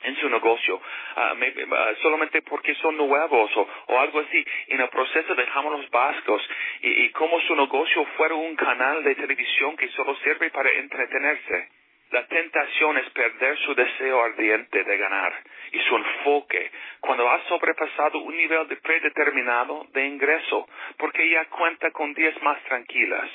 en 0.04 0.16
su 0.16 0.28
negocio, 0.28 0.80
ah, 1.16 1.34
ah, 1.34 1.92
solamente 2.02 2.42
porque 2.42 2.74
son 2.76 2.96
nuevos 2.96 3.50
o, 3.56 3.98
algo 3.98 4.20
así. 4.20 4.44
En 4.68 4.80
el 4.80 4.88
proceso 4.88 5.34
dejamos 5.34 5.80
los 5.80 5.90
vascos 5.90 6.42
y, 6.82 7.08
como 7.10 7.40
su 7.42 7.56
negocio 7.56 8.04
fuera 8.16 8.34
un 8.34 8.54
canal 8.54 9.02
de 9.02 9.14
televisión 9.14 9.76
que 9.76 9.88
solo 9.88 10.14
sirve 10.16 10.50
para 10.50 10.70
entretenerse. 10.70 11.68
La 12.10 12.26
tentación 12.26 12.98
es 12.98 13.10
perder 13.10 13.58
su 13.58 13.74
deseo 13.74 14.22
ardiente 14.22 14.84
de 14.84 14.96
ganar 14.98 15.32
y 15.72 15.80
su 15.80 15.96
enfoque 15.96 16.70
cuando 17.00 17.28
ha 17.28 17.42
sobrepasado 17.48 18.18
un 18.18 18.36
nivel 18.36 18.68
de 18.68 18.76
predeterminado 18.76 19.86
de 19.92 20.06
ingreso, 20.06 20.68
porque 20.98 21.28
ya 21.28 21.46
cuenta 21.46 21.90
con 21.90 22.14
días 22.14 22.40
más 22.42 22.62
tranquilas. 22.64 23.28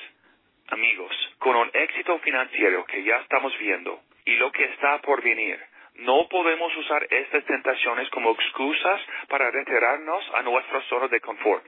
Amigos, 0.70 1.12
con 1.40 1.56
un 1.56 1.70
éxito 1.74 2.20
financiero 2.20 2.86
que 2.86 3.04
ya 3.04 3.18
estamos 3.18 3.58
viendo 3.58 4.02
y 4.24 4.36
lo 4.36 4.52
que 4.52 4.64
está 4.66 5.00
por 5.00 5.22
venir, 5.24 5.60
no 6.00 6.28
podemos 6.30 6.76
usar 6.78 7.06
estas 7.10 7.44
tentaciones 7.46 8.10
como 8.10 8.32
excusas 8.32 9.02
para 9.28 9.52
retirarnos 9.52 10.24
a 10.36 10.42
nuestra 10.44 10.82
zona 10.84 11.08
de 11.08 11.20
confort, 11.20 11.66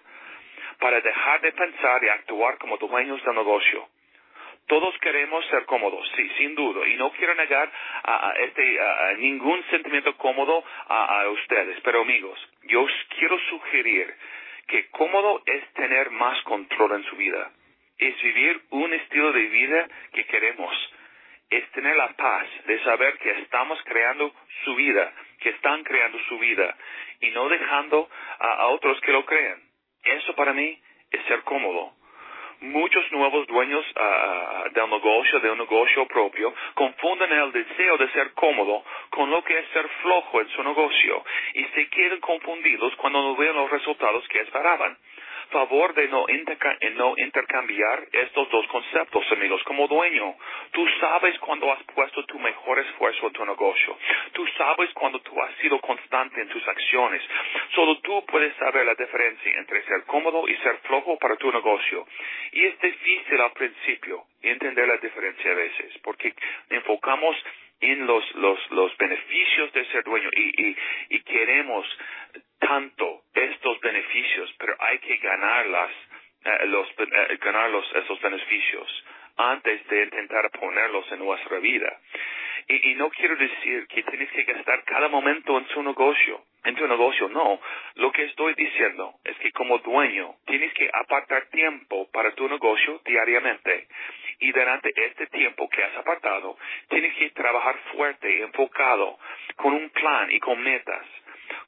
para 0.80 1.02
dejar 1.02 1.42
de 1.42 1.52
pensar 1.52 2.04
y 2.04 2.10
actuar 2.10 2.58
como 2.58 2.78
dueños 2.78 3.24
del 3.24 3.36
negocio. 3.36 3.88
Todos 4.68 4.98
queremos 5.00 5.46
ser 5.48 5.66
cómodos, 5.66 6.10
sí, 6.16 6.30
sin 6.38 6.56
duda, 6.56 6.88
y 6.88 6.96
no 6.96 7.12
quiero 7.12 7.36
negar 7.36 7.70
a, 8.04 8.34
este, 8.40 8.80
ningún 9.18 9.62
sentimiento 9.70 10.16
cómodo 10.16 10.64
a, 10.88 11.28
ustedes, 11.30 11.80
pero 11.82 12.02
amigos, 12.02 12.40
yo 12.64 12.86
quiero 13.18 13.38
sugerir 13.50 14.16
que 14.68 14.88
cómodo 14.92 15.42
es 15.46 15.68
tener 15.74 16.10
más 16.12 16.42
control 16.44 16.94
en 16.94 17.04
su 17.04 17.18
vida, 17.18 17.52
es 17.98 18.22
vivir 18.22 18.62
un 18.70 18.94
estilo 18.94 19.34
de 19.34 19.42
vida 19.42 19.88
que 20.14 20.26
queremos, 20.26 20.74
es 21.52 21.70
tener 21.72 21.96
la 21.98 22.08
paz 22.14 22.48
de 22.66 22.82
saber 22.84 23.18
que 23.18 23.30
estamos 23.42 23.78
creando 23.84 24.34
su 24.64 24.74
vida, 24.74 25.14
que 25.40 25.50
están 25.50 25.84
creando 25.84 26.18
su 26.30 26.40
vida 26.40 26.76
y 27.20 27.30
no 27.32 27.50
dejando 27.50 28.10
a, 28.40 28.68
otros 28.68 29.00
que 29.02 29.12
lo 29.12 29.26
crean. 29.26 29.62
Eso 30.02 30.34
para 30.34 30.54
mí 30.54 30.80
es 31.12 31.26
ser 31.26 31.42
cómodo. 31.42 31.92
Muchos 32.62 33.12
nuevos 33.12 33.48
dueños 33.48 33.84
uh, 33.96 34.70
del 34.72 34.90
negocio, 34.90 35.40
de 35.40 35.52
un 35.52 35.58
negocio 35.58 36.08
propio, 36.08 36.54
confunden 36.76 37.32
el 37.32 37.52
deseo 37.52 37.98
de 37.98 38.10
ser 38.12 38.34
cómodo 38.34 38.86
con 39.10 39.30
lo 39.30 39.44
que 39.44 39.58
es 39.58 39.68
ser 39.70 39.88
flojo 40.04 40.42
en 40.42 40.50
su 40.50 40.64
negocio 40.64 41.24
y 41.56 41.66
se 41.66 41.90
quedan 41.90 42.20
confundidos 42.20 42.96
cuando 42.98 43.22
no 43.22 43.36
ven 43.36 43.56
los 43.56 43.70
resultados 43.70 44.26
que 44.30 44.42
esperaban 44.42 44.96
favor 45.52 45.94
de 45.94 46.08
no, 46.08 46.26
no 46.96 47.14
intercambiar 47.18 48.08
estos 48.12 48.50
dos 48.50 48.66
conceptos, 48.68 49.32
amigos. 49.32 49.62
Como 49.64 49.88
dueño, 49.88 50.36
tú 50.72 50.88
sabes 51.00 51.38
cuando 51.40 51.72
has 51.72 51.84
puesto 51.84 52.26
tu 52.26 52.40
mejor 52.40 52.80
esfuerzo 52.80 53.28
en 53.28 53.34
tu 53.34 53.46
negocio. 53.46 53.98
Tú 54.34 54.48
sabes 54.58 54.92
cuando 54.94 55.20
tú 55.22 55.40
has 55.42 55.54
sido 55.58 55.80
constante 55.80 56.42
en 56.42 56.50
tus 56.50 56.68
acciones. 56.68 57.22
Solo 57.76 58.00
tú 58.00 58.26
puedes 58.26 58.56
saber 58.56 58.86
la 58.86 58.96
diferencia 58.96 59.54
entre 59.58 59.84
ser 59.84 60.04
cómodo 60.06 60.48
y 60.48 60.56
ser 60.58 60.78
flojo 60.80 61.18
para 61.18 61.36
tu 61.36 61.52
negocio. 61.52 62.08
Y 62.54 62.66
es 62.66 62.80
difícil 62.80 63.42
al 63.42 63.52
principio 63.52 64.24
entender 64.42 64.88
la 64.88 64.98
diferencia 64.98 65.52
a 65.52 65.56
veces, 65.56 65.98
porque 66.04 66.34
enfocamos 66.70 67.36
en 67.82 68.06
los, 68.06 68.36
los, 68.36 68.72
los 68.72 68.96
beneficios 68.98 69.74
de 69.74 69.86
ser 69.86 70.04
dueño 70.04 70.30
y, 70.34 70.68
y, 70.68 70.78
y 71.10 71.20
queremos 71.24 71.86
tanto 72.62 73.24
estos 73.34 73.80
beneficios, 73.82 74.54
pero 74.60 74.76
hay 74.80 75.00
que 75.00 75.18
ganarlas, 75.18 75.92
eh, 76.46 76.66
los, 76.68 76.88
eh, 76.90 77.38
ganarlos 77.42 77.86
esos 77.96 78.22
beneficios 78.22 79.06
antes 79.38 79.88
de 79.88 80.04
intentar 80.04 80.50
ponerlos 80.52 81.12
en 81.12 81.20
nuestra 81.20 81.60
vida. 81.60 82.00
Y, 82.68 82.92
y, 82.92 82.96
no 82.96 83.10
quiero 83.10 83.36
decir 83.36 83.88
que 83.88 84.04
tienes 84.04 84.30
que 84.32 84.44
gastar 84.44 84.84
cada 84.84 85.08
momento 85.08 85.58
en 85.58 85.68
su 85.70 85.82
negocio, 85.82 86.44
en 86.64 86.76
tu 86.76 86.88
negocio, 86.88 87.28
no. 87.30 87.60
Lo 87.96 88.12
que 88.12 88.26
estoy 88.26 88.54
diciendo 88.54 89.16
es 89.26 89.36
que 89.38 89.52
como 89.52 89.80
dueño 89.80 90.36
tienes 90.46 90.72
que 90.74 90.90
apartar 90.94 91.48
tiempo 91.48 92.08
para 92.12 92.32
tu 92.36 92.48
negocio 92.48 93.02
diariamente. 93.04 93.88
Y 94.40 94.52
durante 94.52 94.92
este 94.96 95.28
tiempo 95.28 95.68
que 95.70 95.84
has 95.84 95.96
apartado, 95.98 96.58
tienes 96.90 97.16
que 97.16 97.32
trabajar 97.32 97.78
fuerte, 97.96 98.42
enfocado, 98.44 99.18
con 99.56 99.74
un 99.74 99.90
plan 99.90 100.32
y 100.32 100.40
con 100.40 100.62
metas 100.62 101.06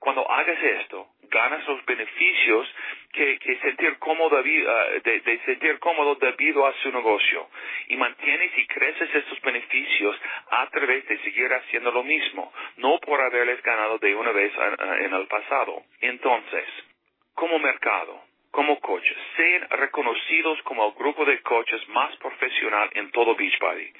cuando 0.03 0.29
hagas 0.29 0.61
esto, 0.61 1.07
ganas 1.31 1.65
los 1.65 1.85
beneficios 1.85 2.67
que, 3.13 3.39
sentir 3.61 3.97
cómodo, 3.99 4.37
ah, 4.37 4.85
de, 5.01 5.41
sentir 5.45 5.79
cómodo 5.79 6.15
debido 6.15 6.67
a 6.67 6.73
su 6.83 6.91
negocio. 6.91 7.47
Y 7.87 7.95
mantienes 7.95 8.51
y 8.57 8.67
creces 8.67 9.15
estos 9.15 9.39
beneficios 9.39 10.19
a 10.51 10.67
través 10.67 11.07
de 11.07 11.17
seguir 11.19 11.53
haciendo 11.53 11.89
lo 11.91 12.03
mismo, 12.03 12.51
no 12.77 12.99
por 12.99 13.21
haberles 13.21 13.61
ganado 13.63 13.97
de 13.97 14.13
una 14.13 14.33
vez 14.33 14.51
ah, 14.57 14.75
ah, 14.77 14.97
en 14.99 15.13
el 15.13 15.25
pasado. 15.27 15.83
Entonces, 16.01 16.65
como 17.33 17.57
mercado, 17.59 18.21
como 18.53 18.79
coaches, 18.79 19.17
sean 19.35 19.67
reconocidos 19.71 20.61
como 20.61 20.85
el 20.85 20.93
grupo 20.93 21.25
de 21.25 21.41
coaches 21.41 21.89
más 21.89 22.15
profesional 22.17 22.87
en 22.93 23.09
todo 23.09 23.35
Beachbody, 23.35 23.91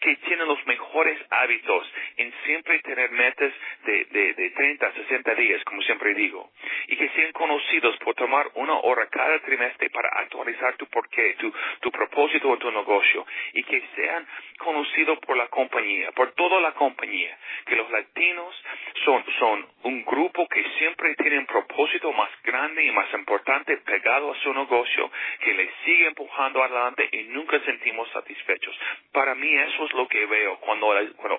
que 0.00 0.16
tienen 0.16 0.48
los 0.48 0.66
mejores 0.66 1.18
hábitos 1.28 1.86
en 2.16 2.32
siempre 2.44 2.80
tener 2.80 3.10
metas 3.10 3.52
de, 3.84 4.04
de, 4.06 4.34
de 4.34 4.50
30 4.52 4.86
a 4.86 4.92
60 4.92 5.34
días, 5.34 5.62
como 5.64 5.82
siempre 5.82 6.14
digo, 6.14 6.50
y 6.88 6.96
que 6.96 7.10
sean 7.10 7.30
conocidos 7.32 7.94
por 7.98 8.14
tomar 8.14 8.50
una 8.54 8.78
hora 8.78 9.06
cada 9.08 9.38
trimestre 9.40 9.90
para 9.90 10.08
actualizar 10.20 10.76
tu 10.78 10.86
porqué, 10.86 11.34
tu, 11.38 11.52
tu 11.80 11.90
propósito 11.90 12.54
en 12.54 12.58
tu 12.58 12.70
negocio, 12.70 13.26
y 13.52 13.62
que 13.64 13.82
sean 13.94 14.26
conocidos 14.60 15.18
por 15.20 15.36
la 15.36 15.48
compañía, 15.48 16.10
por 16.12 16.32
toda 16.32 16.58
la 16.62 16.72
compañía, 16.72 17.36
que 17.66 17.76
los 17.76 17.90
latinos 17.90 18.64
son, 19.04 19.24
son 19.38 19.66
un 19.82 20.04
grupo 20.06 20.48
que 20.48 20.64
siempre 20.78 21.14
tienen 21.16 21.44
propósito 21.44 22.10
más 22.14 22.30
grande 22.42 22.82
y 22.82 22.90
más 22.92 23.12
importante 23.12 23.76
pegado 23.90 24.32
a 24.32 24.36
su 24.42 24.54
negocio, 24.54 25.10
que 25.40 25.52
le 25.54 25.68
sigue 25.84 26.06
empujando 26.06 26.62
adelante 26.62 27.08
y 27.10 27.24
nunca 27.24 27.58
sentimos 27.60 28.08
satisfechos. 28.12 28.78
Para 29.12 29.34
mí 29.34 29.52
eso 29.52 29.84
es 29.86 29.92
lo 29.94 30.06
que 30.06 30.24
veo 30.26 30.58
cuando, 30.60 30.92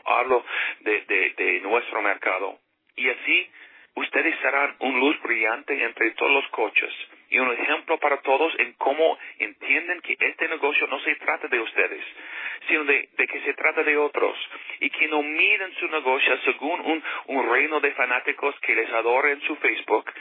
hablo 0.05 0.43
de, 0.81 1.33
de 1.37 1.59
nuestro 1.61 2.01
mercado. 2.01 2.59
Y 2.95 3.09
así 3.09 3.49
ustedes 3.95 4.37
serán 4.41 4.75
un 4.79 4.99
luz 4.99 5.21
brillante 5.21 5.81
entre 5.81 6.11
todos 6.11 6.31
los 6.31 6.47
coches 6.49 6.93
y 7.31 7.39
un 7.39 7.51
ejemplo 7.51 7.97
para 7.97 8.17
todos 8.17 8.53
en 8.59 8.73
cómo 8.73 9.17
entienden 9.39 10.01
que 10.01 10.17
este 10.19 10.47
negocio 10.49 10.85
no 10.87 10.99
se 10.99 11.15
trata 11.15 11.47
de 11.47 11.59
ustedes, 11.59 12.05
sino 12.67 12.83
de, 12.83 13.09
que 13.15 13.41
se 13.41 13.53
trata 13.53 13.83
de 13.83 13.97
otros 13.97 14.37
y 14.81 14.89
que 14.89 15.07
no 15.07 15.23
miden 15.23 15.73
su 15.75 15.87
negocio 15.87 16.37
según 16.43 17.01
un, 17.27 17.51
reino 17.51 17.79
de 17.79 17.91
fanáticos 17.91 18.55
que 18.61 18.75
les 18.75 18.89
adora 18.91 19.31
en 19.31 19.41
su 19.41 19.55
Facebook, 19.57 20.11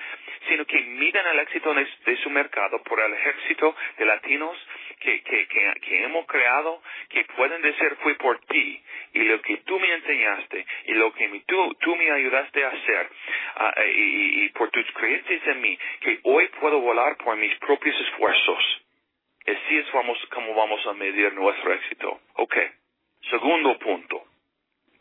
sino 0.48 0.64
que 0.64 0.80
miden 0.80 1.26
el 1.26 1.40
éxito 1.40 1.74
de 1.74 2.16
su 2.22 2.30
mercado 2.30 2.82
por 2.82 3.00
el 3.00 3.12
ejército 3.12 3.74
de 3.98 4.04
latinos 4.04 4.56
que, 5.00 6.02
hemos 6.04 6.26
creado, 6.26 6.82
que 7.08 7.24
pueden 7.36 7.62
decir 7.62 7.96
fue 8.02 8.14
por 8.16 8.38
ti 8.46 8.82
y 9.14 9.20
lo 9.20 9.40
que 9.40 9.56
tú 9.58 9.78
me 9.80 9.92
enseñaste 9.92 10.66
y 10.86 10.94
lo 10.94 11.12
que 11.12 11.42
tú, 11.46 11.74
tú 11.80 11.96
me 11.96 12.10
ayudaste 12.10 12.64
a 12.64 12.68
hacer 12.68 13.10
ah, 13.60 13.74
y, 13.86 14.44
y 14.44 14.48
por 14.50 14.70
tus 14.70 14.90
creencias 14.92 15.46
en 15.46 15.60
mí, 15.60 15.78
que 16.00 16.18
hoy 16.24 16.48
puedo 16.60 16.80
volar 16.80 17.16
por 17.18 17.36
mis 17.36 17.54
propios 17.58 17.96
esfuerzos. 18.00 18.64
Así 19.46 19.78
es 19.78 19.92
vamos, 19.92 20.18
como 20.34 20.54
vamos 20.54 20.86
a 20.86 20.92
medir 20.94 21.32
nuestro 21.32 21.72
éxito. 21.72 22.20
Ok. 22.34 22.56
Segundo 23.30 23.78
punto. 23.78 24.24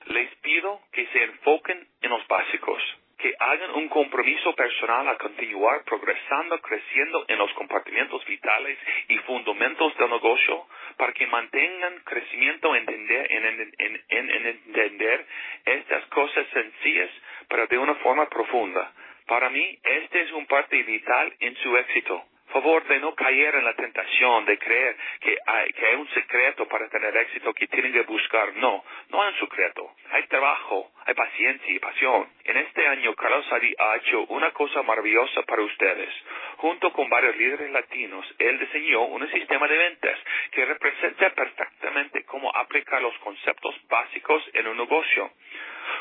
Les 0.05 0.33
pido 0.37 0.81
que 0.91 1.05
se 1.07 1.23
enfoquen 1.23 1.87
en 2.01 2.09
los 2.09 2.25
básicos, 2.27 2.81
que 3.19 3.33
hagan 3.37 3.71
un 3.75 3.89
compromiso 3.89 4.55
personal 4.55 5.07
a 5.09 5.17
continuar 5.17 5.83
progresando, 5.83 6.59
creciendo 6.61 7.25
en 7.27 7.37
los 7.37 7.51
compartimentos 7.53 8.25
vitales 8.25 8.77
y 9.09 9.17
fundamentos 9.19 9.95
del 9.97 10.09
negocio 10.09 10.65
para 10.97 11.13
que 11.13 11.27
mantengan 11.27 11.99
crecimiento 12.05 12.75
entender, 12.75 13.31
en, 13.31 13.73
en, 13.77 14.29
en 14.29 14.45
entender 14.47 15.25
estas 15.65 16.05
cosas 16.07 16.47
sencillas, 16.53 17.11
pero 17.49 17.67
de 17.67 17.77
una 17.77 17.95
forma 17.95 18.29
profunda. 18.29 18.91
Para 19.27 19.49
mí, 19.49 19.77
este 19.83 20.21
es 20.21 20.31
un 20.31 20.45
parte 20.45 20.81
vital 20.83 21.33
en 21.39 21.55
su 21.57 21.75
éxito 21.77 22.23
favor 22.49 22.85
de 22.87 22.99
no 22.99 23.13
caer 23.15 23.55
en 23.55 23.63
la 23.63 23.73
tentación 23.73 24.45
de 24.45 24.57
creer 24.57 24.95
que 25.19 25.37
hay, 25.45 25.71
que 25.73 25.85
hay 25.85 25.95
un 25.95 26.09
secreto 26.09 26.67
para 26.67 26.89
tener 26.89 27.15
éxito 27.15 27.53
que 27.53 27.67
tienen 27.67 27.93
que 27.93 28.01
buscar. 28.01 28.53
No, 28.55 28.83
no 29.09 29.21
hay 29.21 29.33
un 29.33 29.39
secreto. 29.39 29.91
Hay 30.11 30.23
trabajo, 30.27 30.91
hay 31.05 31.13
paciencia 31.13 31.73
y 31.73 31.79
pasión. 31.79 32.27
En 32.43 32.57
este 32.57 32.85
año, 32.87 33.13
Carlos 33.15 33.45
Sadi 33.49 33.73
ha 33.77 33.95
hecho 33.97 34.25
una 34.29 34.51
cosa 34.51 34.81
maravillosa 34.83 35.43
para 35.43 35.61
ustedes. 35.61 36.09
Junto 36.57 36.91
con 36.91 37.09
varios 37.09 37.35
líderes 37.37 37.71
latinos, 37.71 38.25
él 38.39 38.59
diseñó 38.59 39.03
un 39.03 39.29
sistema 39.31 39.67
de 39.67 39.77
ventas 39.77 40.19
que 40.51 40.65
representa 40.65 41.29
perfectamente 41.31 42.23
cómo 42.25 42.53
aplicar 42.55 43.01
los 43.01 43.17
conceptos 43.19 43.75
básicos 43.87 44.43
en 44.53 44.67
un 44.67 44.77
negocio 44.77 45.31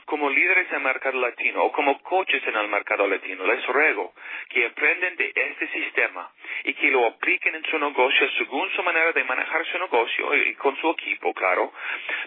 como 0.04 0.30
líderes 0.30 0.68
en 0.71 0.76
el 0.76 0.83
mercado 0.83 1.21
latino 1.21 1.64
o 1.64 1.73
como 1.73 2.02
coaches 2.02 2.42
en 2.47 2.57
el 2.57 2.68
mercado 2.68 3.07
latino, 3.07 3.47
les 3.47 3.66
ruego 3.66 4.14
que 4.49 4.66
aprenden 4.66 5.16
de 5.16 5.33
este 5.35 5.68
sistema 5.68 6.30
y 6.64 6.75
que 6.75 6.90
lo 6.90 7.07
apliquen 7.07 7.54
en 7.54 7.64
su 7.64 7.78
negocio 7.78 8.30
según 8.38 8.71
su 8.71 8.83
manera 8.83 9.12
de 9.12 9.25
manejar 9.25 9.64
su 9.66 9.78
negocio 9.78 10.35
y 10.35 10.54
con 10.54 10.76
su 10.76 10.90
equipo, 10.90 11.33
claro. 11.35 11.73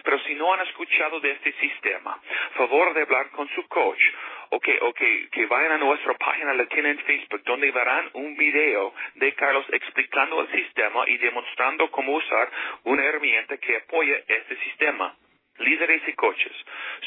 Pero 0.04 0.18
si 0.20 0.34
no 0.34 0.52
han 0.52 0.60
escuchado 0.60 1.20
de 1.20 1.32
este 1.32 1.52
sistema, 1.52 2.20
favor 2.54 2.94
de 2.94 3.02
hablar 3.02 3.30
con 3.30 3.48
su 3.50 3.66
coach 3.68 4.02
o 4.50 4.60
que, 4.60 5.28
que 5.30 5.46
vayan 5.46 5.72
a 5.72 5.78
nuestra 5.78 6.14
página 6.14 6.52
latina 6.52 6.90
en 6.90 6.98
Facebook 7.00 7.42
donde 7.44 7.70
verán 7.70 8.10
un 8.14 8.36
video 8.36 8.94
de 9.14 9.32
Carlos 9.34 9.64
explicando 9.72 10.40
el 10.42 10.52
sistema 10.52 11.04
y 11.06 11.16
demostrando 11.16 11.90
cómo 11.90 12.14
usar 12.14 12.50
una 12.84 13.04
herramienta 13.04 13.56
que 13.56 13.76
apoya 13.76 14.16
este 14.28 14.56
sistema 14.56 15.16
líderes 15.62 16.02
y 16.06 16.12
coaches. 16.12 16.52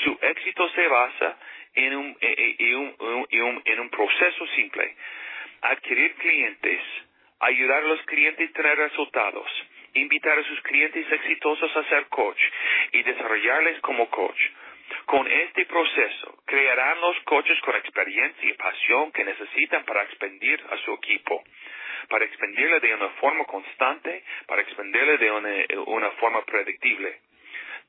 Su 0.03 0.17
éxito 0.21 0.69
se 0.69 0.87
basa 0.87 1.37
en 1.75 1.95
un, 1.95 2.17
en 2.21 3.79
un 3.79 3.89
proceso 3.89 4.47
simple. 4.55 4.95
Adquirir 5.61 6.15
clientes, 6.15 6.81
ayudar 7.39 7.83
a 7.83 7.87
los 7.87 8.01
clientes 8.03 8.49
a 8.49 8.53
tener 8.53 8.77
resultados, 8.77 9.49
invitar 9.93 10.37
a 10.37 10.43
sus 10.43 10.61
clientes 10.61 11.11
exitosos 11.11 11.75
a 11.75 11.83
ser 11.89 12.07
coach 12.07 12.41
y 12.91 13.03
desarrollarles 13.03 13.79
como 13.81 14.09
coach. 14.09 14.39
Con 15.05 15.27
este 15.27 15.65
proceso, 15.65 16.37
crearán 16.45 17.01
los 17.01 17.19
coaches 17.21 17.59
con 17.61 17.75
experiencia 17.75 18.49
y 18.49 18.53
pasión 18.53 19.11
que 19.11 19.23
necesitan 19.23 19.83
para 19.83 20.03
expandir 20.03 20.61
a 20.69 20.77
su 20.77 20.93
equipo, 20.93 21.43
para 22.07 22.25
expandirle 22.25 22.79
de 22.79 22.93
una 22.93 23.09
forma 23.21 23.45
constante, 23.45 24.23
para 24.45 24.61
expandirle 24.61 25.17
de 25.17 25.31
una, 25.31 25.49
una 25.87 26.11
forma 26.11 26.43
predictible. 26.45 27.19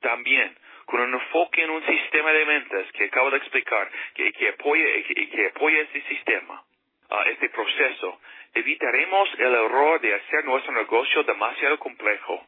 También, 0.01 0.57
con 0.87 1.01
un 1.01 1.15
enfoque 1.15 1.63
en 1.63 1.71
un 1.71 1.85
sistema 1.85 2.33
de 2.33 2.45
ventas 2.45 2.93
que 2.93 3.05
acabo 3.05 3.31
de 3.31 3.39
explicar, 3.39 3.91
que, 4.15 4.33
que 4.33 4.49
apoye, 4.49 5.03
que, 5.05 5.29
que 5.29 5.47
apoye 5.49 5.81
este 5.81 6.03
sistema, 6.03 6.63
uh, 7.11 7.29
este 7.29 7.49
proceso, 7.51 8.21
evitaremos 8.55 9.29
el 9.39 9.55
error 9.55 10.01
de 10.01 10.15
hacer 10.15 10.45
nuestro 10.45 10.73
negocio 10.73 11.23
demasiado 11.25 11.79
complejo. 11.79 12.47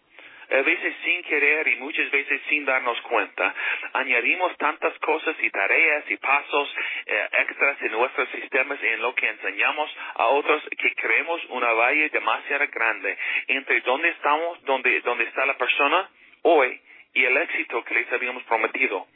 A 0.51 0.63
veces 0.63 0.95
sin 1.05 1.23
querer 1.25 1.69
y 1.69 1.77
muchas 1.77 2.11
veces 2.11 2.41
sin 2.49 2.65
darnos 2.65 2.99
cuenta, 3.03 3.55
añadimos 3.93 4.57
tantas 4.57 4.99
cosas 5.01 5.37
y 5.43 5.51
tareas 5.51 6.11
y 6.11 6.17
pasos 6.17 6.75
eh, 7.05 7.29
extras 7.41 7.83
en 7.83 7.93
nuestros 7.93 8.31
sistemas 8.31 8.83
en 8.83 9.03
lo 9.03 9.15
que 9.15 9.29
enseñamos 9.29 9.95
a 10.15 10.27
otros 10.29 10.63
que 10.71 10.95
creemos 10.95 11.45
una 11.51 11.73
valle 11.73 12.09
demasiado 12.09 12.67
grande 12.73 13.19
entre 13.49 13.81
dónde 13.83 14.09
estamos, 14.09 14.65
dónde, 14.65 15.03
dónde 15.03 15.25
está 15.25 15.45
la 15.45 15.59
persona 15.59 16.09
hoy 16.41 16.81
y 17.15 17.25
el 17.25 17.37
éxito 17.37 17.85
que 17.85 17.95
les 17.95 18.13
habíamos 18.13 18.43
prometido. 18.45 19.07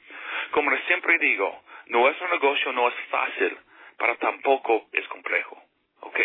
Como 0.51 0.77
siempre 0.87 1.19
digo, 1.19 1.63
nuestro 1.87 2.29
negocio 2.29 2.73
no 2.73 2.89
es 2.89 2.95
fácil, 3.11 3.57
pero 3.99 4.17
tampoco 4.17 4.89
es 4.93 5.07
complejo. 5.09 5.63
Ok. 6.01 6.21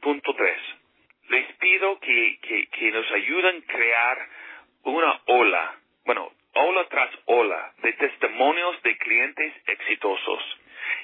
Punto 0.00 0.34
tres. 0.34 0.58
Les 1.28 1.52
pido 1.56 2.00
que, 2.00 2.38
que, 2.42 2.66
que 2.68 2.90
nos 2.90 3.10
ayuden 3.12 3.56
a 3.58 3.72
crear 3.72 4.28
una 4.84 5.20
ola, 5.26 5.78
bueno, 6.04 6.32
ola 6.54 6.88
tras 6.88 7.10
ola 7.26 7.72
de 7.82 7.92
testimonios 7.92 8.82
de 8.82 8.96
clientes 8.96 9.54
exitosos 9.66 10.58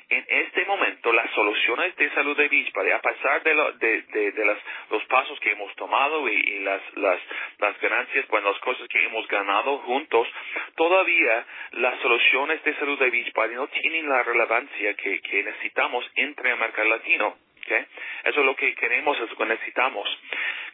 en 0.09 0.25
este 0.29 0.64
momento, 0.66 1.12
las 1.12 1.29
soluciones 1.33 1.97
de 1.97 2.11
salud 2.11 2.37
de 2.37 2.49
Beachbody, 2.49 2.90
a 2.92 3.01
pesar 3.01 3.42
de, 3.42 4.03
de, 4.33 4.57
los 4.90 5.05
pasos 5.07 5.38
que 5.40 5.51
hemos 5.51 5.75
tomado 5.75 6.29
y, 6.29 6.61
las, 6.61 6.81
las, 6.97 7.21
las 7.59 7.81
ganancias, 7.81 8.25
pues 8.27 8.45
las 8.45 8.59
cosas 8.61 8.87
que 8.88 9.05
hemos 9.05 9.27
ganado 9.27 9.79
juntos, 9.79 10.29
todavía 10.77 11.45
las 11.73 12.01
soluciones 12.01 12.62
de 12.62 12.75
salud 12.77 12.99
de 13.01 13.11
Beachbody 13.11 13.55
no 13.57 13.66
tienen 13.69 14.09
la 14.09 14.23
relevancia 14.23 14.95
que, 14.95 15.21
necesitamos 15.42 16.09
entre 16.14 16.51
el 16.51 16.59
mercado 16.59 16.88
latino. 16.88 17.37
¿okay? 17.62 17.85
Eso 18.25 18.40
es 18.40 18.47
lo 18.47 18.55
que 18.55 18.75
queremos, 18.77 19.19
es 19.21 19.31
lo 19.31 19.37
que 19.37 19.47
necesitamos. 19.47 20.09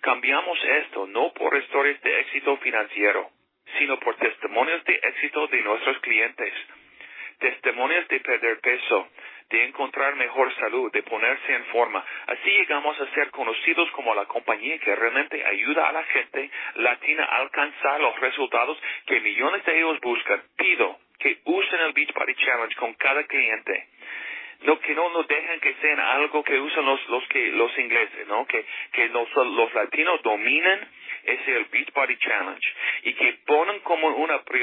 Cambiamos 0.02 0.62
esto 0.62 1.06
no 1.06 1.32
por 1.32 1.56
historias 1.56 2.00
de 2.02 2.20
éxito 2.20 2.58
financiero, 2.58 3.30
sino 3.78 3.98
por 3.98 4.14
testimonios 4.16 4.84
de 4.84 4.94
éxito 4.94 5.46
de 5.46 5.62
nuestros 5.62 5.98
clientes 6.00 6.52
testimonios 7.42 8.06
de 8.08 8.20
perder 8.20 8.60
peso, 8.60 9.08
de 9.50 9.64
encontrar 9.64 10.14
mejor 10.14 10.54
salud, 10.54 10.90
de 10.92 11.02
ponerse 11.02 11.54
en 11.54 11.64
forma. 11.66 12.02
Así 12.26 12.50
llegamos 12.50 12.98
a 13.00 13.14
ser 13.14 13.30
conocidos 13.30 13.90
como 13.90 14.14
la 14.14 14.24
compañía 14.26 14.78
que 14.78 14.94
realmente 14.94 15.44
ayuda 15.44 15.88
a 15.88 15.92
la 15.92 16.04
gente 16.04 16.50
latina 16.76 17.24
a 17.24 17.36
alcanzar 17.38 18.00
los 18.00 18.18
resultados 18.20 18.78
que 19.06 19.20
millones 19.20 19.64
de 19.64 19.76
ellos 19.76 20.00
buscan. 20.00 20.42
Pido 20.56 20.98
que 21.18 21.38
usen 21.44 21.80
el 21.80 21.92
Beachbody 21.92 22.34
Challenge 22.34 22.76
con 22.76 22.94
cada 22.94 23.24
cliente. 23.24 23.88
No, 24.62 24.78
que 24.78 24.94
no 24.94 25.08
nos 25.10 25.26
dejen 25.26 25.58
que 25.58 25.74
sean 25.82 25.98
algo 25.98 26.44
que 26.44 26.58
usan 26.58 26.86
los, 26.86 27.08
los, 27.08 27.24
los 27.34 27.78
ingleses, 27.78 28.28
¿no? 28.28 28.46
Que, 28.46 28.64
que 28.92 29.08
los, 29.08 29.28
los 29.34 29.74
latinos 29.74 30.22
dominen 30.22 30.88
es 31.24 31.48
el 31.48 31.64
Beachbody 31.66 32.16
Challenge 32.16 32.68
y 33.02 33.12
que 33.14 33.32
ponen 33.46 33.80
como 33.80 34.01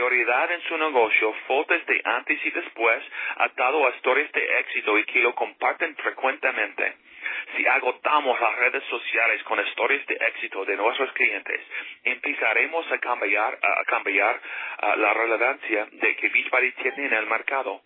una 0.10 0.26
prioridad 0.26 0.52
en 0.52 0.62
su 0.64 0.78
negocio 0.78 1.34
fotos 1.46 1.86
de 1.86 2.02
antes 2.04 2.44
y 2.44 2.50
después 2.50 3.04
atado 3.38 3.86
a 3.86 3.92
historias 3.92 4.32
de 4.32 4.60
éxito 4.60 4.98
y 4.98 5.04
que 5.06 5.20
lo 5.20 5.36
comparten 5.36 5.96
frecuentemente. 5.98 6.96
Si 7.56 7.68
agotamos 7.68 8.40
las 8.40 8.56
redes 8.56 8.84
sociales 8.86 9.44
con 9.44 9.60
historias 9.60 10.06
de 10.08 10.16
éxito 10.16 10.66
de 10.66 10.78
nuestros 10.78 11.12
clientes, 11.14 11.62
empezaremos 12.04 12.92
a 12.92 12.98
cambiar, 12.98 13.60
a 13.62 13.86
cambiar 13.86 14.42
la 14.98 15.14
relevancia 15.14 15.88
de 15.92 16.16
que 16.16 16.30
Beachbody 16.30 16.72
tiene 16.72 17.06
en 17.06 17.14
el 17.14 17.28
mercado. 17.28 17.82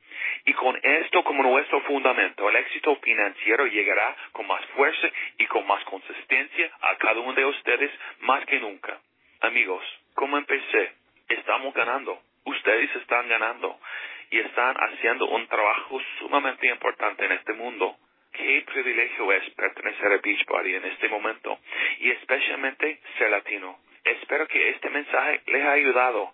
Y 0.45 0.53
con 0.53 0.79
esto 0.81 1.23
como 1.23 1.43
nuestro 1.43 1.81
fundamento, 1.81 2.49
el 2.49 2.55
éxito 2.55 2.95
financiero 2.97 3.65
llegará 3.65 4.15
con 4.31 4.47
más 4.47 4.65
fuerza 4.77 5.09
y 5.37 5.45
con 5.47 5.67
más 5.67 5.83
consistencia 5.85 6.71
a 6.81 6.95
cada 6.95 7.19
uno 7.19 7.33
de 7.33 7.45
ustedes 7.45 7.91
más 8.21 8.45
que 8.45 8.59
nunca. 8.59 8.97
Amigos, 9.41 9.83
como 10.13 10.37
empecé, 10.37 11.02
estamos 11.33 11.73
ganando. 11.73 12.19
Ustedes 12.45 12.95
están 12.95 13.27
ganando 13.29 13.79
y 14.29 14.39
están 14.39 14.75
haciendo 14.75 15.27
un 15.27 15.47
trabajo 15.47 16.01
sumamente 16.19 16.67
importante 16.67 17.25
en 17.25 17.33
este 17.33 17.53
mundo. 17.53 17.95
Qué 18.31 18.63
privilegio 18.65 19.31
es 19.31 19.49
pertenecer 19.51 20.11
a 20.11 20.17
Beachbody 20.17 20.75
en 20.75 20.85
este 20.85 21.07
momento 21.07 21.59
y 21.99 22.09
especialmente 22.11 22.99
ser 23.17 23.29
latino. 23.29 23.77
Espero 24.03 24.47
que 24.47 24.69
este 24.69 24.89
mensaje 24.89 25.41
les 25.45 25.61
haya 25.61 25.71
ayudado 25.71 26.33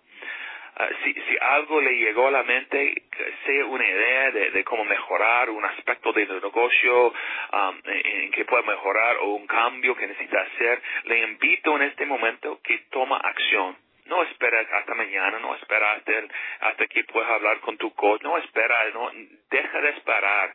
Ah, 0.80 0.88
si, 1.04 1.14
algo 1.42 1.78
le 1.80 1.92
llegó 1.92 2.28
a 2.28 2.30
la 2.30 2.42
mente, 2.42 3.02
sea 3.44 3.66
una 3.66 3.86
idea 3.86 4.30
de, 4.30 4.64
cómo 4.64 4.84
mejorar 4.86 5.50
un 5.50 5.62
aspecto 5.62 6.10
de 6.12 6.26
negocio 6.26 7.08
um, 7.08 7.82
que 8.32 8.44
pueda 8.46 8.62
mejorar 8.62 9.18
o 9.18 9.34
un 9.34 9.46
cambio 9.46 9.94
que 9.94 10.06
necesita 10.06 10.40
hacer, 10.40 10.80
le 11.04 11.18
invito 11.20 11.76
en 11.76 11.82
este 11.82 12.06
momento 12.06 12.60
que 12.62 12.78
toma 12.90 13.18
acción. 13.18 13.76
No 14.10 14.22
espera 14.24 14.60
hasta 14.60 14.94
mañana, 14.94 15.38
no 15.38 15.54
espera 15.54 15.92
hasta, 15.92 16.12
hasta 16.60 16.86
que 16.88 17.04
puedas 17.04 17.30
hablar 17.30 17.60
con 17.60 17.78
tu 17.78 17.94
coach, 17.94 18.22
no 18.22 18.36
espera, 18.38 18.90
no, 18.92 19.10
deja 19.48 19.80
de 19.80 19.90
esperar 19.90 20.52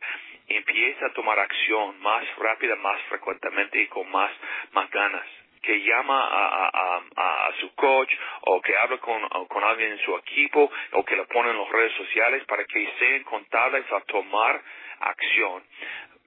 empieza 0.48 1.06
a 1.06 1.12
tomar 1.12 1.38
acción 1.38 1.98
más 2.00 2.24
rápida, 2.36 2.76
más 2.76 3.00
frecuentemente 3.08 3.80
y 3.82 3.86
con 3.88 4.08
más, 4.10 4.30
más 4.72 4.90
ganas 4.90 5.26
que 5.62 5.80
llama 5.80 6.24
a, 6.24 6.68
a, 6.68 7.02
a, 7.16 7.52
su 7.58 7.74
coach 7.74 8.12
o 8.42 8.60
que 8.60 8.76
habla 8.76 8.98
con, 8.98 9.28
con, 9.48 9.64
alguien 9.64 9.92
en 9.92 9.98
su 9.98 10.16
equipo 10.16 10.70
o 10.92 11.04
que 11.04 11.16
lo 11.16 11.26
pone 11.26 11.50
en 11.50 11.58
las 11.58 11.68
redes 11.68 11.92
sociales 11.94 12.44
para 12.44 12.64
que 12.64 12.88
sean 13.00 13.24
contables 13.24 13.84
a 13.90 14.00
tomar 14.02 14.62
acción. 15.00 15.64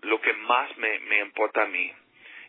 Lo 0.02 0.20
que 0.20 0.34
más 0.34 0.76
me, 0.78 1.00
me 1.00 1.20
importa 1.20 1.64
a 1.64 1.68
mí 1.68 1.94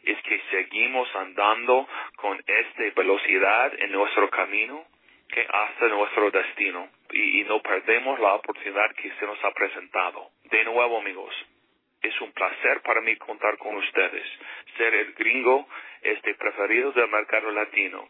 es 0.05 0.21
que 0.23 0.41
seguimos 0.51 1.09
andando 1.17 1.89
con 2.17 2.43
esta 2.47 2.83
velocidad 2.95 3.73
en 3.79 3.93
nuestro 3.93 4.29
camino 4.31 4.85
que 5.29 5.47
hasta 5.49 5.89
nuestro 5.89 6.31
destino 6.31 6.89
y, 7.13 7.45
no 7.45 7.61
perdemos 7.63 8.19
la 8.21 8.35
oportunidad 8.35 8.95
que 8.95 9.11
se 9.19 9.27
nos 9.27 9.43
ha 9.45 9.51
presentado. 9.53 10.31
De 10.45 10.65
nuevo, 10.65 10.99
amigos, 10.99 11.35
es 12.03 12.21
un 12.21 12.33
placer 12.33 12.81
para 12.83 13.01
mí 13.01 13.17
contar 13.17 13.59
con 13.59 13.77
ustedes, 13.77 14.27
ser 14.77 14.95
el 14.95 15.13
gringo 15.15 15.69
este 16.03 16.35
preferido 16.35 16.93
del 16.93 17.09
mercado 17.09 17.51
latino. 17.51 18.09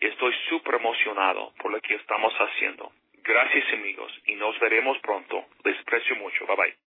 Estoy 0.00 0.34
súper 0.48 0.76
emocionado 0.76 1.52
por 1.58 1.70
lo 1.72 1.80
que 1.80 1.94
estamos 1.94 2.34
haciendo. 2.34 2.92
Gracias 3.24 3.72
amigos 3.72 4.12
y 4.26 4.34
nos 4.34 4.58
veremos 4.58 4.98
pronto. 4.98 5.46
Les 5.64 5.78
aprecio 5.78 6.16
mucho. 6.16 6.44
Bye 6.46 6.56
bye. 6.56 6.91